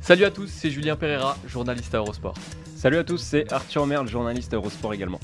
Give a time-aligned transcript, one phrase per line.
[0.00, 2.34] Salut à tous, c'est Julien Pereira, journaliste à Eurosport.
[2.76, 5.20] Salut à tous, c'est Arthur Merle, journaliste à Eurosport également.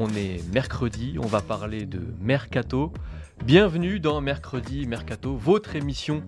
[0.00, 2.92] On est mercredi, on va parler de Mercato.
[3.44, 6.24] Bienvenue dans Mercredi Mercato, votre émission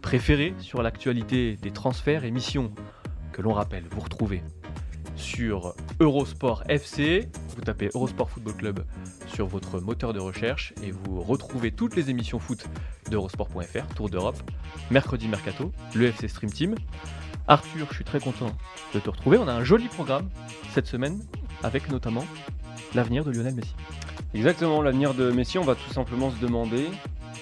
[0.00, 2.70] préférée sur l'actualité des transferts, émission
[3.32, 4.42] que l'on rappelle, vous retrouvez
[5.18, 8.84] sur Eurosport FC, vous tapez Eurosport Football Club
[9.26, 12.66] sur votre moteur de recherche et vous retrouvez toutes les émissions foot
[13.10, 14.38] d'Eurosport.fr, Tour d'Europe,
[14.90, 16.74] Mercredi Mercato, le FC Stream Team.
[17.48, 18.50] Arthur, je suis très content
[18.94, 19.38] de te retrouver.
[19.38, 20.28] On a un joli programme
[20.72, 21.20] cette semaine
[21.62, 22.24] avec notamment
[22.94, 23.74] l'avenir de Lionel Messi.
[24.34, 26.86] Exactement, l'avenir de Messi, on va tout simplement se demander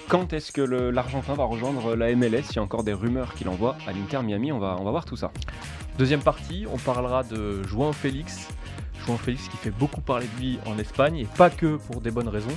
[0.07, 3.49] quand est-ce que l'Argentin va rejoindre la MLS Il y a encore des rumeurs qu'il
[3.49, 5.31] envoie à l'Inter Miami, on va, on va voir tout ça.
[5.97, 8.49] Deuxième partie, on parlera de João Félix.
[9.03, 12.11] João Félix qui fait beaucoup parler de lui en Espagne et pas que pour des
[12.11, 12.55] bonnes raisons.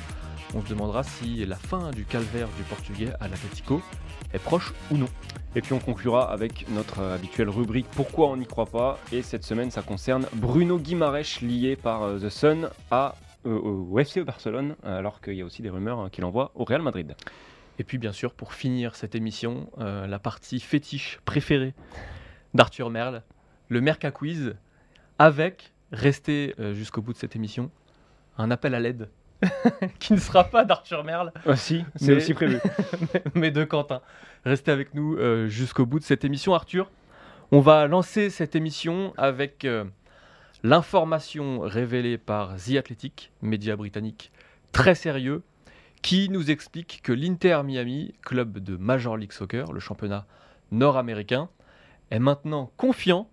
[0.54, 3.80] On se demandera si la fin du calvaire du Portugais à l'Atletico
[4.34, 5.08] est proche ou non.
[5.56, 8.98] Et puis on conclura avec notre habituelle rubrique Pourquoi on n'y croit pas?
[9.10, 13.14] Et cette semaine, ça concerne Bruno Guimaraes, lié par euh, The Sun à,
[13.46, 16.64] euh, au FC Barcelone, alors qu'il y a aussi des rumeurs hein, qu'il envoie au
[16.64, 17.16] Real Madrid.
[17.78, 21.72] Et puis bien sûr, pour finir cette émission, euh, la partie fétiche préférée
[22.54, 23.22] d'Arthur Merle,
[23.68, 24.54] le Merca Quiz,
[25.18, 27.70] avec, restez euh, jusqu'au bout de cette émission,
[28.38, 29.08] un appel à l'aide
[29.98, 32.58] qui ne sera pas d'Arthur Merle, Aussi, c'est Mais- aussi prévu.
[33.34, 34.00] mais de Quentin.
[34.44, 36.54] Restez avec nous euh, jusqu'au bout de cette émission.
[36.54, 36.90] Arthur,
[37.52, 39.84] on va lancer cette émission avec euh,
[40.62, 44.30] l'information révélée par The Athletic, média britannique
[44.72, 45.42] très sérieux,
[46.02, 50.26] qui nous explique que l'Inter Miami, club de Major League Soccer, le championnat
[50.70, 51.48] nord-américain,
[52.10, 53.28] est maintenant confiant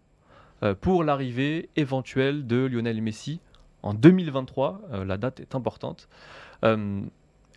[0.64, 3.40] euh, pour l'arrivée éventuelle de Lionel Messi
[3.84, 4.82] en 2023.
[4.92, 6.08] Euh, la date est importante.
[6.66, 7.02] Euh,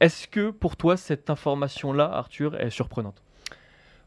[0.00, 3.22] est-ce que pour toi cette information-là, Arthur, est surprenante?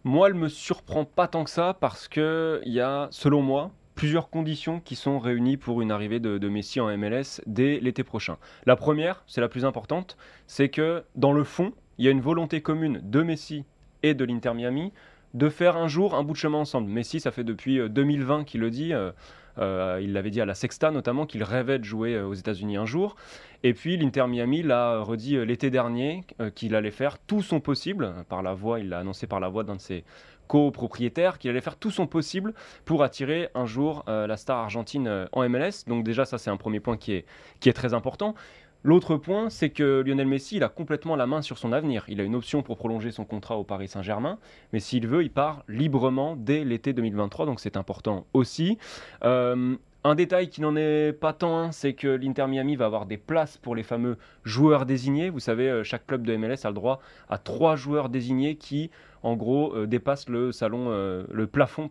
[0.03, 3.71] Moi, elle me surprend pas tant que ça parce que il y a, selon moi,
[3.95, 8.03] plusieurs conditions qui sont réunies pour une arrivée de, de Messi en MLS dès l'été
[8.03, 8.37] prochain.
[8.65, 12.21] La première, c'est la plus importante, c'est que dans le fond, il y a une
[12.21, 13.65] volonté commune de Messi
[14.01, 14.91] et de l'Inter Miami
[15.33, 16.89] de faire un jour un bout de chemin ensemble.
[16.89, 18.93] Messi, ça fait depuis euh, 2020 qu'il le dit.
[18.93, 19.11] euh,
[19.59, 22.75] euh, il l'avait dit à la Sexta notamment qu'il rêvait de jouer euh, aux États-Unis
[22.75, 23.15] un jour.
[23.61, 27.59] Et puis l'Inter Miami l'a redit euh, l'été dernier euh, qu'il allait faire tout son
[27.59, 30.05] possible par la voix, il l'a annoncé par la voix d'un de ses
[30.47, 35.07] copropriétaires, qu'il allait faire tout son possible pour attirer un jour euh, la star argentine
[35.07, 35.85] euh, en MLS.
[35.87, 37.25] Donc déjà ça c'est un premier point qui est,
[37.59, 38.35] qui est très important.
[38.83, 42.03] L'autre point, c'est que Lionel Messi, il a complètement la main sur son avenir.
[42.09, 44.39] Il a une option pour prolonger son contrat au Paris Saint-Germain,
[44.73, 48.77] mais s'il veut, il part librement dès l'été 2023, donc c'est important aussi.
[49.23, 53.05] Euh, un détail qui n'en est pas tant un, c'est que l'Inter Miami va avoir
[53.05, 55.29] des places pour les fameux joueurs désignés.
[55.29, 56.99] Vous savez, euh, chaque club de MLS a le droit
[57.29, 58.91] à trois joueurs désignés qui,
[59.23, 61.89] en gros, euh, dépassent le salon, euh, le plafond,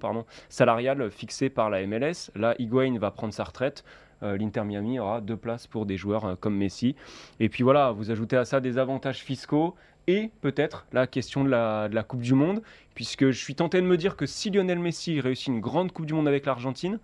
[0.50, 2.30] salarial fixé par la MLS.
[2.34, 3.84] Là, Higuain va prendre sa retraite.
[4.24, 6.94] L'Inter Miami aura deux places pour des joueurs comme Messi.
[7.40, 9.74] Et puis voilà, vous ajoutez à ça des avantages fiscaux
[10.06, 12.62] et peut-être la question de la, Coupe du Monde,
[12.94, 16.06] puisque je suis tenté de me dire que si Lionel Messi réussit une grande Coupe
[16.06, 17.00] du Monde avec l'Argentine,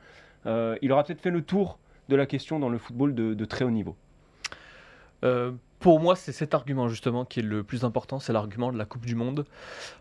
[0.82, 1.78] il aura peut-être fait le tour
[2.09, 3.97] de la question dans le football de, très haut niveau.
[5.25, 8.78] Euh, pour moi, c'est cet argument justement qui est le plus important, c'est l'argument de
[8.78, 9.44] la Coupe du Monde,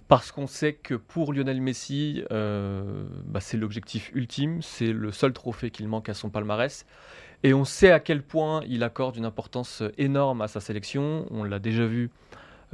[0.07, 5.33] parce qu'on sait que pour Lionel Messi, euh, bah, c'est l'objectif ultime, c'est le seul
[5.33, 6.85] trophée qu'il manque à son palmarès,
[7.43, 11.27] et on sait à quel point il accorde une importance énorme à sa sélection.
[11.29, 12.09] On l'a déjà vu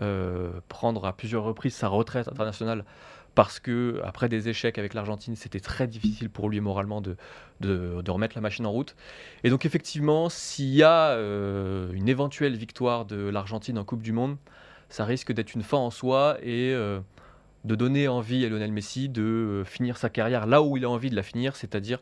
[0.02, 2.86] euh, prendre à plusieurs reprises sa retraite internationale
[3.36, 7.16] parce que après des échecs avec l'Argentine, c'était très difficile pour lui moralement de,
[7.62, 8.96] de, remettre la machine en route.
[9.44, 14.12] Et donc effectivement, s'il y a euh, une éventuelle victoire de l'Argentine en Coupe du
[14.12, 14.38] Monde,
[14.90, 17.00] ça risque d'être une fin en soi et euh,
[17.64, 20.90] de donner envie à Lionel Messi de euh, finir sa carrière là où il a
[20.90, 22.00] envie de la finir, c'est-à-dire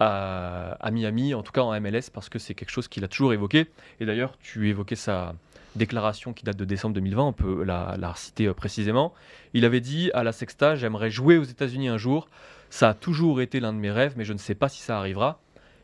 [0.00, 3.08] à, à Miami, en tout cas en MLS, parce que c'est quelque chose qu'il a
[3.08, 3.68] toujours évoqué.
[4.00, 5.34] Et d'ailleurs, tu évoquais sa
[5.78, 9.14] déclaration qui date de décembre 2020, on peut la, la citer euh, précisément.
[9.54, 12.28] Il avait dit à la Sexta, j'aimerais jouer aux États-Unis un jour.
[12.70, 14.98] Ça a toujours été l'un de mes rêves, mais je ne sais pas si ça
[14.98, 15.40] arrivera.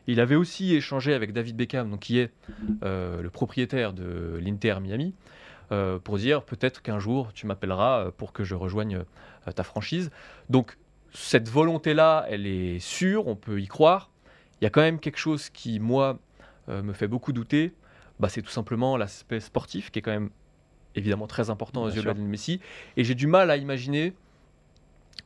[0.07, 2.31] Il avait aussi échangé avec David Beckham, donc qui est
[2.83, 5.15] euh, le propriétaire de l'Inter Miami,
[5.71, 9.03] euh, pour dire peut-être qu'un jour tu m'appelleras pour que je rejoigne
[9.55, 10.11] ta franchise.
[10.51, 10.77] Donc
[11.11, 14.11] cette volonté-là, elle est sûre, on peut y croire.
[14.61, 16.19] Il y a quand même quelque chose qui, moi,
[16.67, 17.73] me fait beaucoup douter.
[18.19, 20.29] Bah, c'est tout simplement l'aspect sportif qui est quand même
[20.95, 22.61] évidemment très important aux yeux de Lionel Messi.
[22.95, 24.13] Et j'ai du mal à imaginer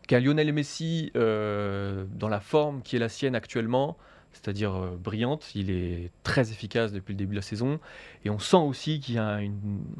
[0.07, 3.97] qu'un Lionel Messi, euh, dans la forme qui est la sienne actuellement,
[4.31, 7.79] c'est-à-dire euh, brillante, il est très efficace depuis le début de la saison.
[8.25, 9.39] Et on sent aussi qu'il y a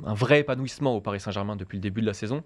[0.06, 2.44] un vrai épanouissement au Paris Saint-Germain depuis le début de la saison.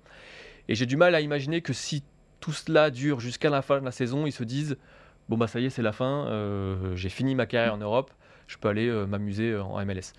[0.67, 2.03] Et j'ai du mal à imaginer que si
[2.39, 4.77] tout cela dure jusqu'à la fin de la saison, ils se disent
[5.29, 8.11] bon bah ça y est c'est la fin, euh, j'ai fini ma carrière en Europe,
[8.47, 10.13] je peux aller m'amuser en MLS.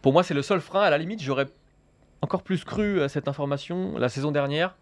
[0.00, 0.82] Pour moi c'est le seul frein.
[0.82, 1.48] À la limite j'aurais
[2.20, 4.76] encore plus cru à cette information la saison dernière,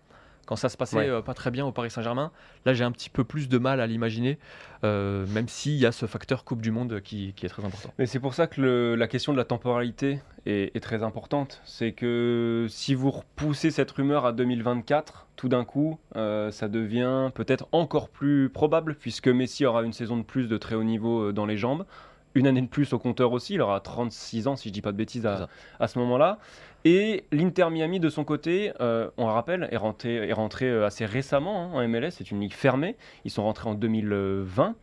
[0.51, 2.33] quand ça se passait euh, pas très bien au Paris Saint-Germain.
[2.67, 4.37] Là, j'ai un petit peu plus de mal à l'imaginer,
[4.83, 7.93] euh, même s'il y a ce facteur Coupe du Monde qui, est très important.
[7.99, 11.61] Mais c'est pour ça que la question de la temporalité est, très importante.
[11.65, 17.31] C'est que si vous repoussez cette rumeur à 2024, tout d'un coup, euh, ça devient
[17.33, 21.31] peut-être encore plus probable, puisque Messi aura une saison de plus de très haut niveau
[21.31, 21.87] dans les jambes
[22.35, 23.55] une année de plus au compteur aussi.
[23.55, 26.39] Il aura 36 ans, si je dis pas de bêtises, à, ce moment-là.
[26.85, 30.87] Et l'Inter Miami, de son côté, euh, on le rappelle, est rentré, est rentré euh,
[30.87, 32.13] assez récemment hein, en MLS.
[32.13, 32.97] C'est une ligue fermée.
[33.25, 34.75] Ils sont rentrés en 2020.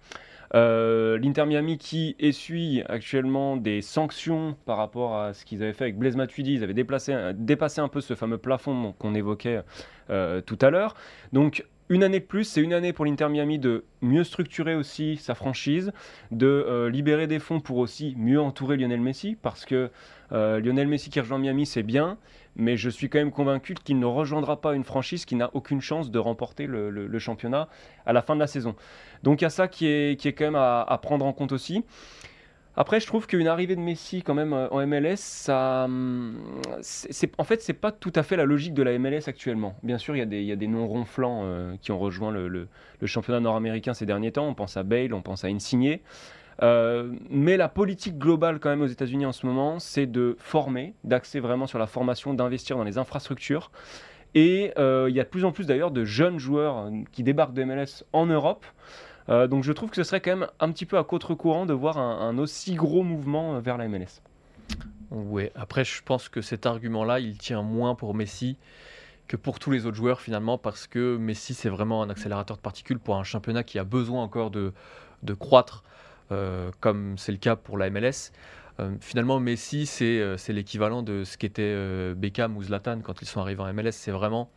[0.56, 5.86] Euh, L'Inter Miami qui essuie actuellement des sanctions par rapport à ce qu'ils avaient fait
[5.86, 6.54] avec Blaise Matuidi.
[6.54, 9.62] Ils avaient déplacé, dépassé un peu ce fameux plafond qu'on évoquait
[10.08, 10.96] tout à l'heure.
[11.34, 15.18] Donc une année de plus, c'est une année pour l'Inter Miami de mieux structurer aussi
[15.18, 15.94] sa franchise,
[16.32, 19.90] de euh, libérer des fonds pour aussi mieux entourer Lionel Messi, parce que
[20.34, 22.18] euh, Lionel Messi qui rejoint Miami, c'est bien,
[22.56, 25.80] mais je suis quand même convaincu qu'il ne rejoindra pas une franchise qui n'a aucune
[25.80, 27.70] chance de remporter le, championnat
[28.06, 28.76] à la fin de la saison.
[29.24, 31.52] Donc il y a ça qui est, qui est quand même à prendre en compte
[31.52, 31.84] aussi.
[32.80, 36.36] Après, je trouve qu'une arrivée de Messi quand même euh, en MLS, ça, hum,
[36.82, 39.76] c'est, en fait, c'est pas tout à fait la logique de la MLS actuellement.
[39.82, 42.68] Bien sûr, il y a des, il noms ronflants euh, qui ont rejoint le, le,
[43.08, 44.48] championnat nord-américain ces derniers temps.
[44.48, 45.98] On pense à Bale, on pense à Insigne.
[46.62, 50.94] Euh, mais la politique globale quand même aux États-Unis en ce moment, c'est de former,
[51.04, 53.72] d'axer vraiment sur la formation, d'investir dans les infrastructures.
[54.36, 57.64] Et il y a de plus en plus d'ailleurs de jeunes joueurs qui débarquent de
[57.64, 58.66] MLS en Europe.
[59.30, 61.74] Euh, donc je trouve que ce serait quand même un petit peu à contre-courant de
[61.74, 64.22] voir un, aussi gros mouvement euh, vers la MLS.
[65.12, 68.58] Oui, après je pense que cet argument-là, il tient moins pour Messi
[69.28, 72.62] que pour tous les autres joueurs finalement, parce que Messi c'est vraiment un accélérateur de
[72.62, 74.74] particules pour un championnat qui a besoin encore de,
[75.24, 75.84] de croître,
[76.32, 78.32] euh, comme c'est le cas pour la MLS.
[79.02, 83.74] finalement, Messi, c'est l'équivalent de ce qu'était Beckham ou Zlatan quand ils sont arrivés en
[83.74, 83.94] MLS.
[83.94, 84.50] C'est vraiment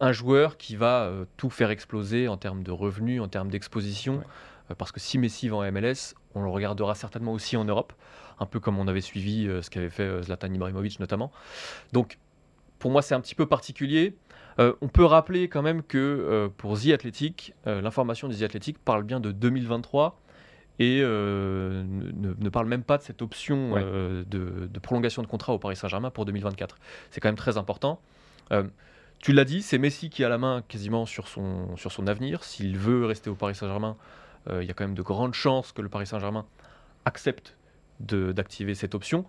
[0.00, 4.22] un joueur qui va euh, tout faire exploser en termes de revenus, en termes d'exposition.
[4.70, 7.92] Euh, parce que si Messi va en MLS, on le regardera certainement aussi en Europe,
[8.38, 11.32] un peu comme on avait suivi euh, ce qu'avait fait Zlatan Ibrahimovic notamment.
[11.92, 12.18] Donc
[12.78, 14.16] pour moi c'est un petit peu particulier.
[14.58, 19.18] on peut rappeler quand même que pour The Athletic, l'information de The Athletic parle bien
[19.18, 20.20] de 2023
[20.78, 25.76] et ne, parle même pas de cette option de, de, prolongation de contrat au Paris
[25.76, 26.76] Saint-Germain pour 2024.
[27.10, 28.00] C'est quand même très important.
[29.26, 32.44] Tu l'as dit, c'est Messi qui a la main quasiment sur son, avenir.
[32.44, 33.96] S'il veut rester au Paris Saint-Germain,
[34.48, 36.46] euh, il y a quand même de grandes chances que le Paris Saint-Germain
[37.04, 37.56] accepte
[37.98, 39.24] d'activer cette option,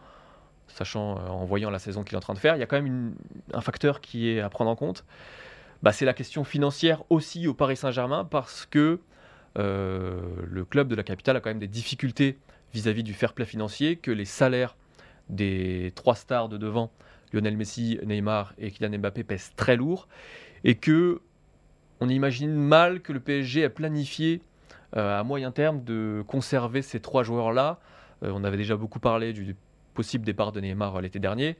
[0.68, 2.56] sachant euh, en voyant la saison qu'il est en train de faire.
[2.56, 3.16] Il y a quand même
[3.56, 5.04] un facteur qui est à prendre en compte.
[5.82, 9.00] Bah, c'est la question financière aussi au Paris Saint-Germain parce que
[9.58, 12.38] euh, le club de la capitale a quand même des difficultés
[12.72, 14.76] vis-à-vis -vis du fair play financier, que les salaires
[15.30, 16.92] des trois stars de devant
[17.34, 20.08] Lionel Messi, Neymar et Kylian Mbappé pèsent très lourd
[20.64, 21.22] et que
[22.00, 24.42] on imagine mal que le PSG ait planifié
[24.96, 27.80] euh, à moyen terme de conserver ces trois joueurs-là.
[28.24, 29.56] Euh, on avait déjà beaucoup parlé du
[29.94, 31.58] possible départ de Neymar l'été dernier.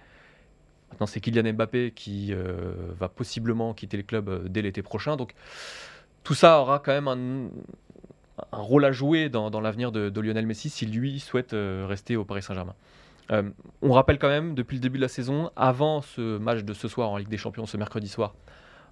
[0.92, 5.18] Maintenant, c'est Kylian Mbappé qui euh, va possiblement quitter le club dès l'été prochain.
[5.18, 5.34] Donc,
[6.24, 7.08] tout ça aura quand même
[8.52, 12.24] un, rôle à jouer dans, l'avenir de, de, Lionel Messi si lui souhaite rester au
[12.24, 12.76] Paris Saint-Germain.
[13.32, 13.50] Euh,
[13.82, 16.88] on rappelle quand même, depuis le début de la saison, avant ce match de ce
[16.88, 18.36] soir en Ligue des Champions, ce mercredi soir,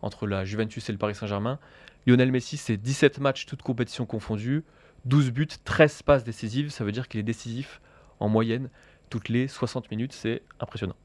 [0.01, 1.59] entre la Juventus et le Paris Saint-Germain,
[2.05, 4.63] Lionel Messi, c'est 17 matchs, toutes compétitions confondues,
[5.05, 6.69] 12 buts, 13 passes décisives.
[6.69, 7.81] Ça veut dire qu'il est décisif
[8.19, 8.69] en moyenne
[9.09, 10.13] toutes les 60 minutes.
[10.13, 10.95] C'est impressionnant.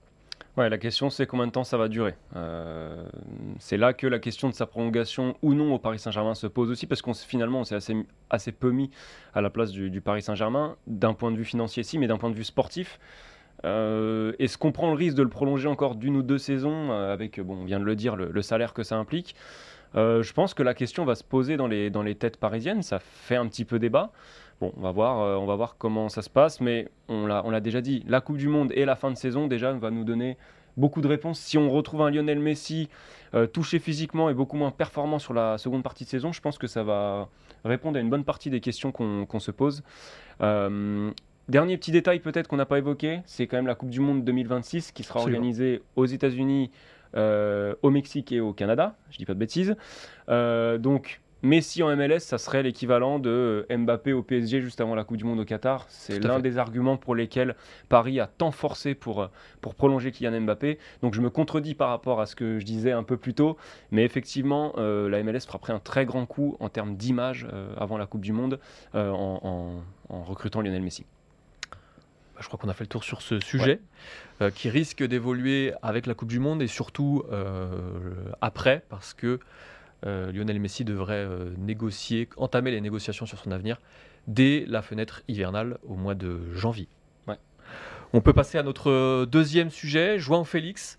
[0.56, 2.14] Ouais, la question c'est combien de temps ça va durer.
[2.34, 3.04] Euh,
[3.58, 6.70] c'est là que la question de sa prolongation ou non au Paris Saint-Germain se pose
[6.70, 7.94] aussi, parce qu'on finalement on s'est assez,
[8.30, 8.90] assez peu mis
[9.32, 12.30] à la place du, Paris Saint-Germain, d'un point de vue financier si, mais d'un point
[12.30, 12.98] de vue sportif.
[13.64, 17.12] Euh, Est-ce qu'on prend le risque de le prolonger encore d'une ou deux saisons, euh,
[17.12, 19.36] avec, bon, on vient de le dire, le, salaire que ça implique?
[19.94, 22.82] Je pense que la question va se poser dans les, dans les têtes parisiennes.
[22.82, 24.12] Ça fait un petit peu débat.
[24.60, 27.80] Bon, on va voir, on va voir comment ça se passe, mais on l'a déjà
[27.80, 30.36] dit, la Coupe du Monde et la fin de saison déjà va nous donner
[30.76, 31.38] beaucoup de réponses.
[31.38, 32.88] Si on retrouve un Lionel Messi
[33.34, 36.58] euh, touché physiquement et beaucoup moins performant sur la seconde partie de saison, je pense
[36.58, 37.28] que ça va
[37.64, 39.82] répondre à une bonne partie des questions qu'on se pose.
[40.40, 41.10] Euh,
[41.48, 44.24] dernier petit détail peut-être qu'on n'a pas évoqué, c'est quand même la Coupe du Monde
[44.24, 46.70] 2026 qui sera organisée aux États-Unis,
[47.14, 49.76] euh, au Mexique et au Canada, je dis pas de bêtises.
[50.28, 55.04] donc Messi en MLS, ça serait l'équivalent de euh, Mbappé au PSG juste avant la
[55.04, 55.86] Coupe du Monde au Qatar.
[55.88, 57.56] C'est l'un des arguments pour lesquels
[57.88, 59.26] Paris a tant forcé pour, euh,
[59.62, 60.78] pour prolonger Kylian Mbappé.
[61.02, 63.56] Donc je me contredis par rapport à ce que je disais un peu plus tôt.
[63.90, 68.06] Mais effectivement, euh, la MLS frapperait un très grand coup en termes d'image avant la
[68.06, 68.60] Coupe du Monde
[68.94, 71.06] en, recrutant Lionel Messi.
[71.70, 73.80] Bah, je crois qu'on a fait le tour sur ce sujet
[74.54, 77.24] qui risque d'évoluer avec la Coupe du Monde et surtout
[78.40, 79.40] après parce que
[80.06, 83.80] euh, Lionel Messi devrait euh, négocier, entamer les négociations sur son avenir
[84.26, 86.88] dès la fenêtre hivernale au mois de janvier.
[88.12, 90.98] On peut passer à notre deuxième sujet, João Félix,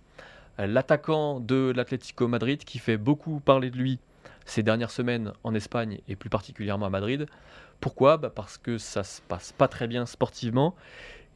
[0.57, 3.99] l'attaquant de l'Atlético Madrid qui fait beaucoup parler de lui
[4.45, 7.25] ces dernières semaines en Espagne et plus particulièrement à Madrid.
[7.81, 8.17] Pourquoi?
[8.17, 10.75] Bah, Parce que ça se passe pas très bien sportivement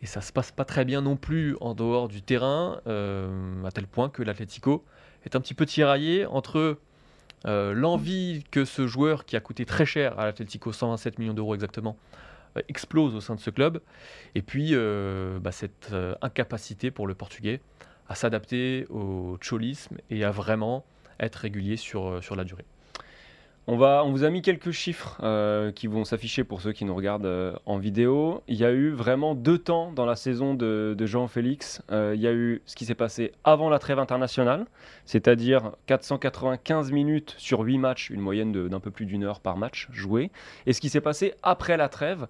[0.02, 3.72] et ça se passe pas très bien non plus en dehors du terrain, euh, à
[3.72, 4.84] tel point que l'Atlético
[5.26, 6.78] est un petit peu tiraillé entre
[7.46, 11.54] euh, l'envie que ce joueur qui a coûté très cher à l'Atlético, 127 millions d'euros
[11.54, 11.98] exactement,
[12.58, 13.82] euh, explose au sein de ce club.
[14.34, 17.62] Et puis euh, bah, cette incapacité pour le Portugais
[18.08, 20.86] à s'adapter au cholisme et à vraiment
[21.20, 22.66] être régulier sur, sur la durée.
[23.68, 26.86] On, va, on vous a mis quelques chiffres euh, qui vont s'afficher pour ceux qui
[26.86, 28.44] nous regardent euh, en vidéo.
[28.48, 31.82] Il y a eu vraiment deux temps dans la saison de, Jean-Félix.
[31.92, 34.68] Euh, il y a eu ce qui s'est passé avant la trêve internationale,
[35.06, 39.88] c'est-à-dire 495 minutes sur 8 matchs, une moyenne d'un peu plus d'une heure par match
[39.92, 40.30] joué.
[40.68, 42.28] Et ce qui s'est passé après la trêve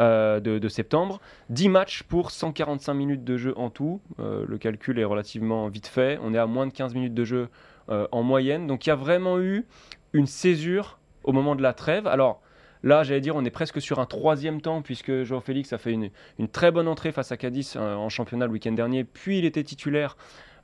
[0.00, 4.00] de, de, septembre, 10 matchs pour 145 minutes de jeu en tout.
[4.18, 6.18] le calcul est relativement vite fait.
[6.22, 7.48] On est à moins de 15 minutes de jeu
[7.88, 8.66] en moyenne.
[8.66, 9.66] Donc il y a vraiment eu
[10.12, 12.06] une césure au moment de la trêve.
[12.06, 12.40] Alors
[12.82, 15.92] là, j'allais dire, on est presque sur un troisième temps, puisque Joao Félix a fait
[15.92, 19.44] une, très bonne entrée face à Cadiz euh, en championnat le week-end dernier, puis il
[19.44, 20.16] était titulaire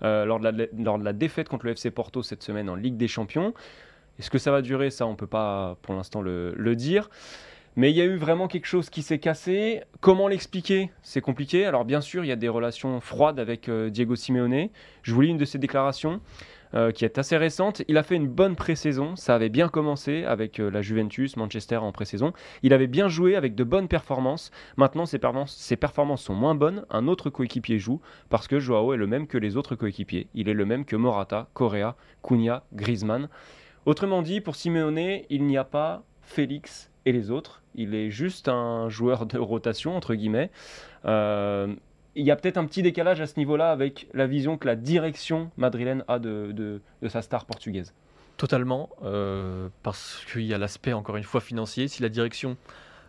[0.03, 3.55] euh, lors, de la, défaite contre le FC Porto cette semaine en Ligue des Champions.
[4.19, 4.91] Est-ce que ça va durer?
[4.91, 7.11] Ça, on ne peut pas pour l'instant le, le dire.
[7.77, 9.83] Mais il y a eu vraiment quelque chose qui s'est cassé.
[10.01, 10.93] Comment l'expliquer?
[11.03, 11.67] C'est compliqué.
[11.67, 14.69] Alors bien sûr, il y a des relations froides avec euh, Diego Simeone.
[15.03, 16.21] Je vous lis une de ses déclarations.
[16.75, 17.83] Euh, qui est assez récente.
[17.87, 21.77] Il a fait une bonne pré-saison, ça avait bien commencé avec euh, la Juventus, Manchester
[21.77, 22.33] en pré-saison.
[22.65, 24.51] Il avait bien joué avec de bonnes performances.
[24.77, 26.85] Maintenant, ses, performances sont moins bonnes.
[26.91, 30.27] Un autre coéquipier joue parce que Joao est le même que les autres coéquipiers.
[30.35, 33.29] Il est le même que Morata, Correa, Cunha, Griezmann.
[33.87, 37.63] Autrement dit, pour Simeone, il n'y a pas Félix et les autres.
[37.77, 40.51] Il est juste un joueur de rotation, entre guillemets.
[41.05, 41.73] Euh,
[42.17, 44.77] il y a peut-être un petit décalage à ce niveau-là avec la vision que la
[44.77, 47.93] direction madrilène a de, de, sa star portugaise.
[48.37, 51.89] Totalement, euh, parce qu'il y a l'aspect, encore une fois, financier.
[51.89, 52.57] Si la direction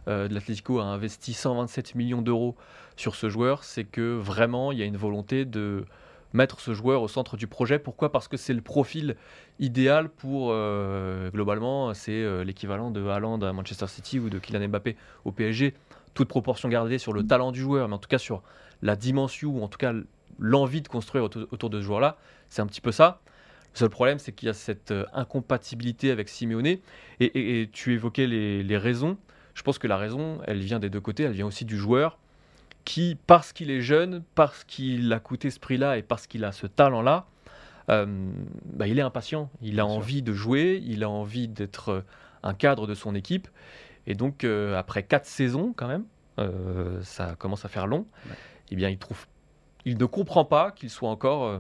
[0.08, 2.56] euh, de l'Atlético a investi 127 millions d'euros
[2.96, 5.86] sur ce joueur, c'est que vraiment, il y a une volonté de
[6.34, 7.80] mettre ce joueur au centre du projet.
[7.80, 8.12] Pourquoi?
[8.12, 9.16] Parce que c'est le profil
[9.60, 14.96] idéal pour, euh, globalement, c'est l'équivalent de Haaland à Manchester City ou de Kylian Mbappé
[15.24, 15.74] au PSG.
[16.16, 18.42] Toute proportion gardée sur le talent du joueur, mais en tout cas sur
[18.82, 19.94] la dimension, ou en tout cas
[20.40, 22.18] l'envie de construire autour, de ce joueur-là.
[22.50, 23.22] C'est un petit peu ça.
[23.74, 26.78] Le seul problème, c'est qu'il y a cette euh, incompatibilité avec Simeone.
[27.20, 29.18] Et, tu évoquais les, raisons.
[29.54, 31.24] Je pense que la raison, elle vient des deux côtés.
[31.24, 32.18] Elle vient aussi du joueur
[32.86, 36.52] qui, parce qu'il est jeune, parce qu'il a coûté ce prix-là et parce qu'il a
[36.52, 37.26] ce talent-là,
[37.90, 38.06] euh,
[38.66, 39.50] bah, il est impatient.
[39.62, 42.02] Il a envie de jouer, il a envie d'être euh,
[42.44, 43.48] un cadre de son équipe.
[44.08, 46.06] Et donc, après quatre saisons, quand même,
[47.02, 48.06] ça commence à faire long
[48.72, 49.26] eh bien, il, trouve,
[49.86, 51.60] il ne comprend pas qu'il soit encore, euh,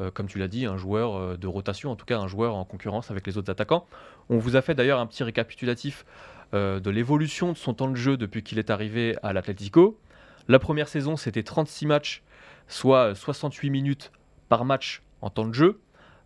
[0.00, 2.54] euh, comme tu l'as dit, un joueur euh, de rotation, en tout cas un joueur
[2.54, 3.86] en concurrence avec les autres attaquants.
[4.28, 6.04] On vous a fait d'ailleurs un petit récapitulatif
[6.52, 9.98] de l'évolution de son temps de jeu depuis qu'il est arrivé à l'Atlético.
[10.46, 12.22] La première saison, c'était 36 matchs,
[12.68, 14.12] soit 68 minutes
[14.48, 15.80] par match en temps de jeu.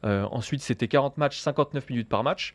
[0.04, 2.54] ensuite, c'était 40 matchs, 59 minutes par match.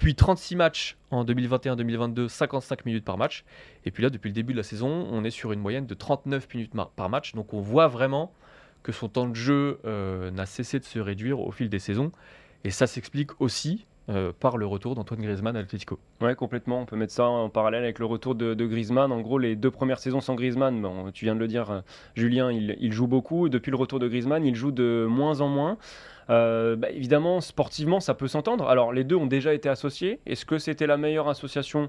[0.00, 3.44] Puis 36 matchs en 2021-2022, 55 minutes par match.
[3.84, 5.92] Et puis là, depuis le début de la saison, on est sur une moyenne de
[5.92, 7.34] 39 minutes par match.
[7.34, 8.32] Donc on voit vraiment
[8.82, 12.12] que son temps de jeu euh, n'a cessé de se réduire au fil des saisons.
[12.64, 15.98] Et ça s'explique aussi euh, par le retour d'Antoine Griezmann à l'Atlético.
[16.20, 16.80] Ouais, complètement.
[16.80, 19.12] On peut mettre ça en parallèle avec le retour de, Griezmann.
[19.12, 21.80] En gros, les deux premières saisons sans Griezmann, tu viens de le dire, euh,
[22.14, 23.48] Julien, il, joue beaucoup.
[23.48, 25.78] Depuis le retour de Griezmann, il joue de moins en moins.
[26.28, 28.68] Euh, bah, évidemment, sportivement, ça peut s'entendre.
[28.68, 30.18] Alors, les deux ont déjà été associés.
[30.26, 31.88] Est-ce que c'était la meilleure association?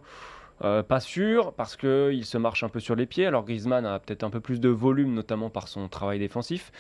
[0.60, 3.26] Pas sûr, parce qu'il se marche un peu sur les pieds.
[3.26, 6.72] Alors Griezmann a peut-être un peu plus de volume, notamment par son travail défensif.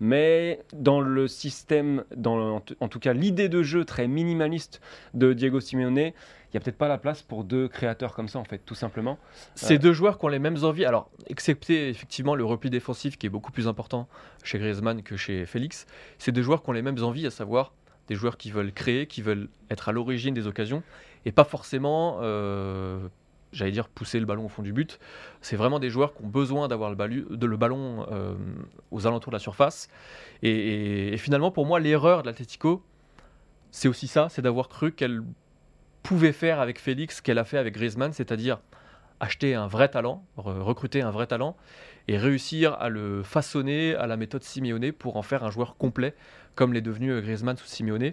[0.00, 4.80] Mais dans le système, dans en tout cas l'idée de jeu très minimaliste
[5.14, 6.12] de Diego Simeone,
[6.54, 8.76] il n'y a peut-être pas la place pour deux créateurs comme ça, en fait, tout
[8.76, 9.18] simplement.
[9.56, 13.26] Ces deux joueurs qui ont les mêmes envies, alors, excepté effectivement le repli défensif qui
[13.26, 14.06] est beaucoup plus important
[14.44, 15.86] chez Griezmann que chez Félix,
[16.18, 17.72] ces deux joueurs qui ont les mêmes envies, à savoir
[18.06, 20.84] des joueurs qui veulent créer, qui veulent être à l'origine des occasions,
[21.24, 23.08] et pas forcément euh,
[23.54, 24.98] j'allais dire pousser le ballon au fond du but.
[25.40, 28.34] C'est vraiment des joueurs qui ont besoin d'avoir le, ballon euh,
[28.90, 29.88] aux alentours de la surface.
[30.42, 32.84] Et, finalement, pour moi, l'erreur de l'Atletico,
[33.70, 35.22] c'est aussi ça, c'est d'avoir cru qu'elle
[36.02, 38.60] pouvait faire avec Félix ce qu'elle a fait avec Griezmann, c'est-à-dire
[39.20, 41.56] acheter un vrai talent, recruter un vrai talent
[42.08, 46.14] et réussir à le façonner à la méthode Simeone pour en faire un joueur complet,
[46.54, 48.12] comme l'est devenu euh, Griezmann sous Simeone.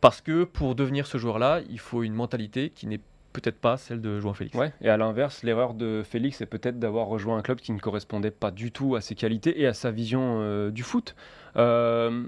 [0.00, 3.00] Parce que pour devenir ce joueur-là, il faut une mentalité qui n'est
[3.32, 4.56] peut-être pas celle de João Félix.
[4.56, 7.78] Ouais, et à l'inverse, l'erreur de Félix c'est peut-être d'avoir rejoint un club qui ne
[7.78, 11.14] correspondait pas du tout à ses qualités et à sa vision euh, du foot.
[11.56, 12.24] Euh,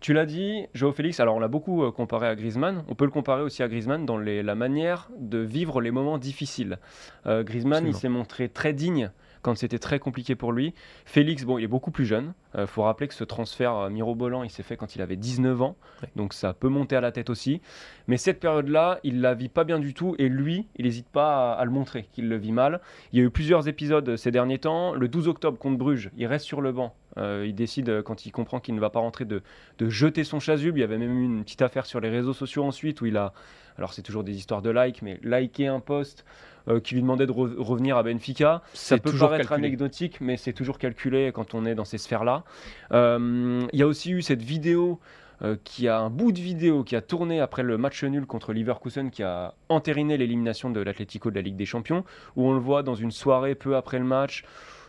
[0.00, 3.04] tu l'as dit, João Félix, alors on l'a beaucoup euh, comparé à Griezmann, on peut
[3.04, 6.78] le comparer aussi à Griezmann dans la manière de vivre les moments difficiles.
[7.24, 9.10] Griezmann, il s'est montré très digne
[9.42, 10.72] quand c'était très compliqué pour lui.
[11.04, 12.32] Félix, bon, il est beaucoup plus jeune.
[12.54, 15.16] Il euh, faut rappeler que ce transfert euh, mirobolant, il s'est fait quand il avait
[15.16, 15.76] 19 ans.
[16.16, 17.60] Donc ça peut monter à la tête aussi.
[18.06, 20.14] Mais cette période-là, il la vit pas bien du tout.
[20.18, 22.80] Et lui, il n'hésite pas à, le montrer qu'il le vit mal.
[23.12, 24.94] Il y a eu plusieurs épisodes euh, ces derniers temps.
[24.94, 26.94] Le 12 octobre contre Bruges, il reste sur le banc.
[27.16, 29.42] il décide, quand il comprend qu'il ne va pas rentrer, de,
[29.78, 30.78] de jeter son chasuble.
[30.78, 33.16] Il y avait même eu une petite affaire sur les réseaux sociaux ensuite où il
[33.16, 33.32] a,
[33.76, 36.24] alors c'est toujours des histoires de like, mais liker un post
[36.68, 38.62] euh, qui lui demandait de revenir à Benfica.
[38.72, 42.44] Ça peut paraître anecdotique, mais c'est toujours calculé quand on est dans ces sphères-là.
[42.92, 45.00] Euh, il y a aussi eu cette vidéo
[45.42, 48.52] euh, qui a un bout de vidéo qui a tourné après le match nul contre
[48.52, 52.04] Leverkusen qui a entériné l'élimination de l'Atlético de la Ligue des Champions,
[52.36, 54.44] où on le voit dans une soirée peu après le match.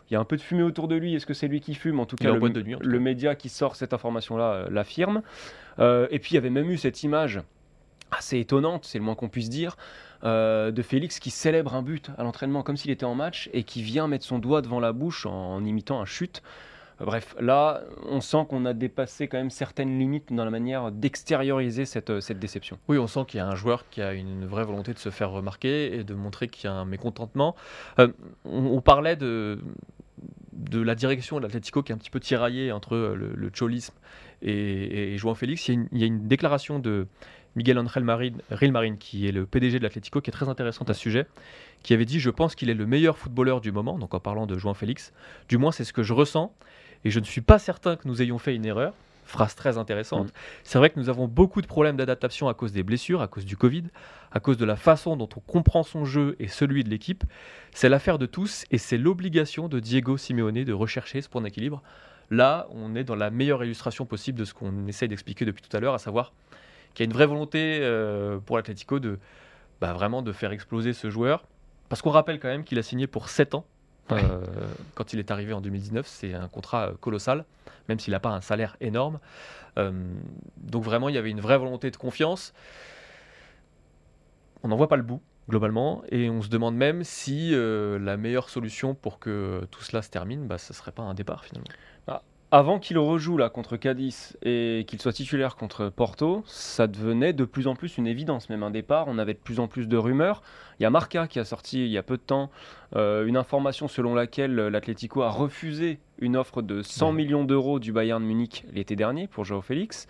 [0.09, 1.15] Il y a un peu de fumée autour de lui.
[1.15, 1.99] Est-ce que c'est lui qui fume?
[1.99, 5.23] En tout cas, le, le média qui sort cette information-là l'affirme.
[5.79, 7.41] et puis, il y avait même eu cette image
[8.17, 9.75] assez étonnante, c'est le moins qu'on puisse dire,
[10.23, 13.63] euh, de Félix qui célèbre un but à l'entraînement comme s'il était en match et
[13.63, 16.41] qui vient mettre son doigt devant la bouche en, imitant un chute.
[17.01, 20.91] Euh, bref, là, on sent qu'on a dépassé quand même certaines limites dans la manière
[20.91, 22.79] d'extérioriser cette, euh, cette déception.
[22.87, 25.09] Oui, on sent qu'il y a un joueur qui a une vraie volonté de se
[25.09, 27.55] faire remarquer et de montrer qu'il y a un mécontentement.
[28.45, 29.59] on, parlait de,
[30.53, 33.51] de la direction de l'Atlético qui est un petit peu tiraillée entre le, le
[34.41, 35.67] et, et Félix.
[35.67, 37.07] Il y a une déclaration de
[37.55, 40.99] Miguel Angel Marin, qui est le PDG de l'Atlético, qui est très intéressante à ce
[40.99, 41.27] sujet,
[41.83, 44.47] qui avait dit Je pense qu'il est le meilleur footballeur du moment, donc en parlant
[44.47, 45.13] de João Félix.
[45.49, 46.53] Du moins, c'est ce que je ressens,
[47.05, 48.93] et je ne suis pas certain que nous ayons fait une erreur.
[49.25, 50.27] Phrase très intéressante.
[50.27, 50.37] Mm.
[50.63, 53.45] C'est vrai que nous avons beaucoup de problèmes d'adaptation à cause des blessures, à cause
[53.45, 53.85] du Covid,
[54.31, 57.23] à cause de la façon dont on comprend son jeu et celui de l'équipe.
[57.71, 61.81] C'est l'affaire de tous et c'est l'obligation de Diego Simeone de rechercher ce point d'équilibre.
[62.31, 65.75] Là, on est dans la meilleure illustration possible de ce qu'on essaye d'expliquer depuis tout
[65.75, 66.33] à l'heure, à savoir
[66.93, 69.19] qui a une vraie volonté euh, pour l'Atlético de
[69.81, 71.45] bah, vraiment de faire exploser ce joueur.
[71.89, 73.65] Parce qu'on rappelle quand même qu'il a signé pour 7 ans
[74.11, 74.41] euh,
[74.95, 76.05] quand il est arrivé en 2019.
[76.07, 77.45] C'est un contrat euh, colossal,
[77.89, 79.19] même s'il n'a pas un salaire énorme.
[79.77, 82.53] donc vraiment, il y avait une vraie volonté de confiance.
[84.63, 88.49] On n'en voit pas le bout globalement, et on se demande même si la meilleure
[88.49, 91.67] solution pour que tout cela se termine, bah, ce ne serait pas un départ finalement
[92.53, 97.45] avant qu'il rejoue là contre Cadiz et qu'il soit titulaire contre Porto, ça devenait de
[97.45, 99.05] plus en plus une évidence, même un départ.
[99.07, 100.43] On avait de plus en plus de rumeurs.
[100.79, 102.51] Il y a Marca qui a sorti il y a peu de temps
[102.95, 107.91] euh, une information selon laquelle l'Atlético a refusé une offre de 100 millions d'euros du
[107.91, 110.05] Bayern Munich l'été dernier pour Joao Félix.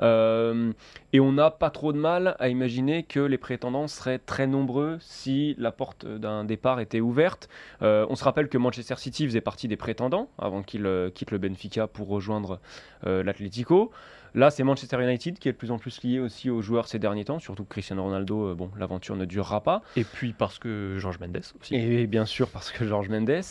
[0.00, 0.72] Euh,
[1.12, 4.98] et on n'a pas trop de mal à imaginer que les prétendants seraient très nombreux
[5.00, 7.48] si la porte d'un départ était ouverte.
[7.82, 11.30] Euh, on se rappelle que Manchester City faisait partie des prétendants avant qu'il euh, quitte
[11.30, 12.60] le Benfica pour rejoindre
[13.02, 13.90] l'Atlético.
[14.34, 16.98] Là, c'est Manchester United qui est de plus en plus lié aussi aux joueurs ces
[16.98, 19.82] derniers temps, surtout que Cristiano Ronaldo, euh, bon, l'aventure ne durera pas.
[19.96, 21.74] Et puis parce que Georges Mendes aussi.
[21.74, 23.42] Et bien sûr parce que Georges Mendes.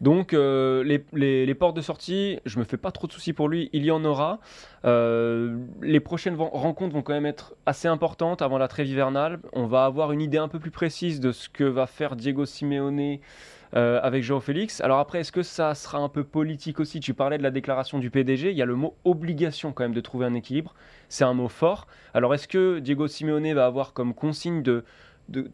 [0.00, 3.70] Donc euh, les, portes de sortie, je me fais pas trop de soucis pour lui,
[3.72, 4.40] il y en aura.
[4.84, 9.40] Euh, les prochaines rencontres vont quand même être assez importantes avant la trêve hivernale.
[9.52, 12.46] On va avoir une idée un peu plus précise de ce que va faire Diego
[12.46, 13.18] Simeone
[13.76, 14.80] euh, avec Joao Félix.
[14.80, 16.98] Alors après, est-ce que ça sera un peu politique aussi?
[16.98, 19.94] Tu parlais de la déclaration du PDG, il y a le mot obligation quand même
[19.94, 20.74] de trouver un équilibre,
[21.08, 21.86] c'est un mot fort.
[22.12, 24.84] Alors est-ce que Diego Simeone va avoir comme consigne de,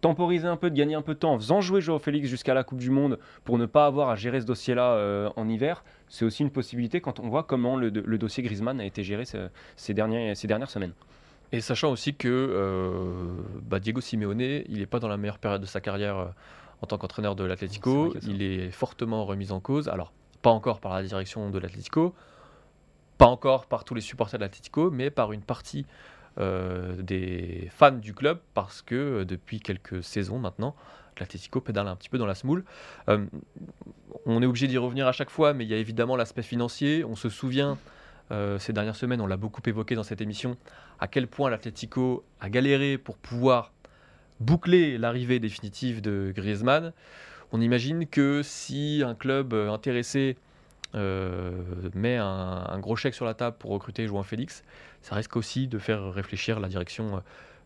[0.00, 2.55] temporiser un peu, de gagner un peu de temps en faisant jouer Joao Félix jusqu'à
[2.55, 5.85] la Coupe du Monde pour ne pas avoir à gérer ce dossier-là euh, en hiver?
[6.09, 9.92] C'est aussi une possibilité quand on voit comment le, dossier Griezmann a été géré ces,
[9.92, 10.94] dernières, semaines.
[11.52, 13.02] Et sachant aussi que euh,
[13.62, 16.33] bah, Diego Simeone, il n'est pas dans la meilleure période de sa carrière
[16.83, 18.15] en tant qu'entraîneur de l'Atlético.
[18.23, 19.89] Il est fortement remis en cause.
[19.89, 20.12] Alors,
[20.43, 22.15] pas encore par la direction de l'Atlético,
[23.19, 25.87] pas encore par tous les supporters de l'Atlético, mais par une partie
[26.39, 30.75] euh, des fans du club, parce que depuis quelques saisons maintenant,
[31.19, 32.65] l'Atlético pédale un petit peu dans la smoule.
[33.09, 37.05] on est obligé d'y revenir à chaque fois, mais il y a évidemment l'aspect financier.
[37.05, 37.79] On se souvient
[38.33, 40.57] euh, ces dernières semaines, on l'a beaucoup évoqué dans cette émission,
[40.99, 43.73] à quel point l'Atlético a galéré pour pouvoir
[44.40, 46.92] boucler l'arrivée définitive de Griezmann.
[47.53, 50.37] On imagine que si un club intéressé
[50.94, 51.51] euh,
[51.94, 54.64] met un, gros chèque sur la table pour recruter João Félix,
[55.03, 57.20] ça risque aussi de faire réfléchir la direction euh,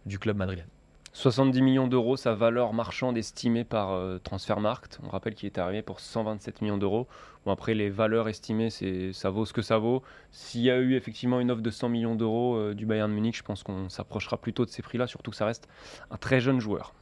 [0.06, 0.66] du club madrilène.
[1.12, 5.00] 70 millions d'euros, sa valeur marchande estimée par euh, Transfermarkt.
[5.02, 7.08] On rappelle qu'il est arrivé pour 127 millions d'euros.
[7.44, 10.04] Bon, après, les valeurs estimées, ça vaut ce que ça vaut.
[10.30, 13.36] S'il y a eu effectivement une offre de 100 millions d'euros euh, du Bayern Munich,
[13.36, 15.68] je pense qu'on s'approchera plutôt de ces prix-là, surtout que ça reste
[16.12, 16.94] un très jeune joueur.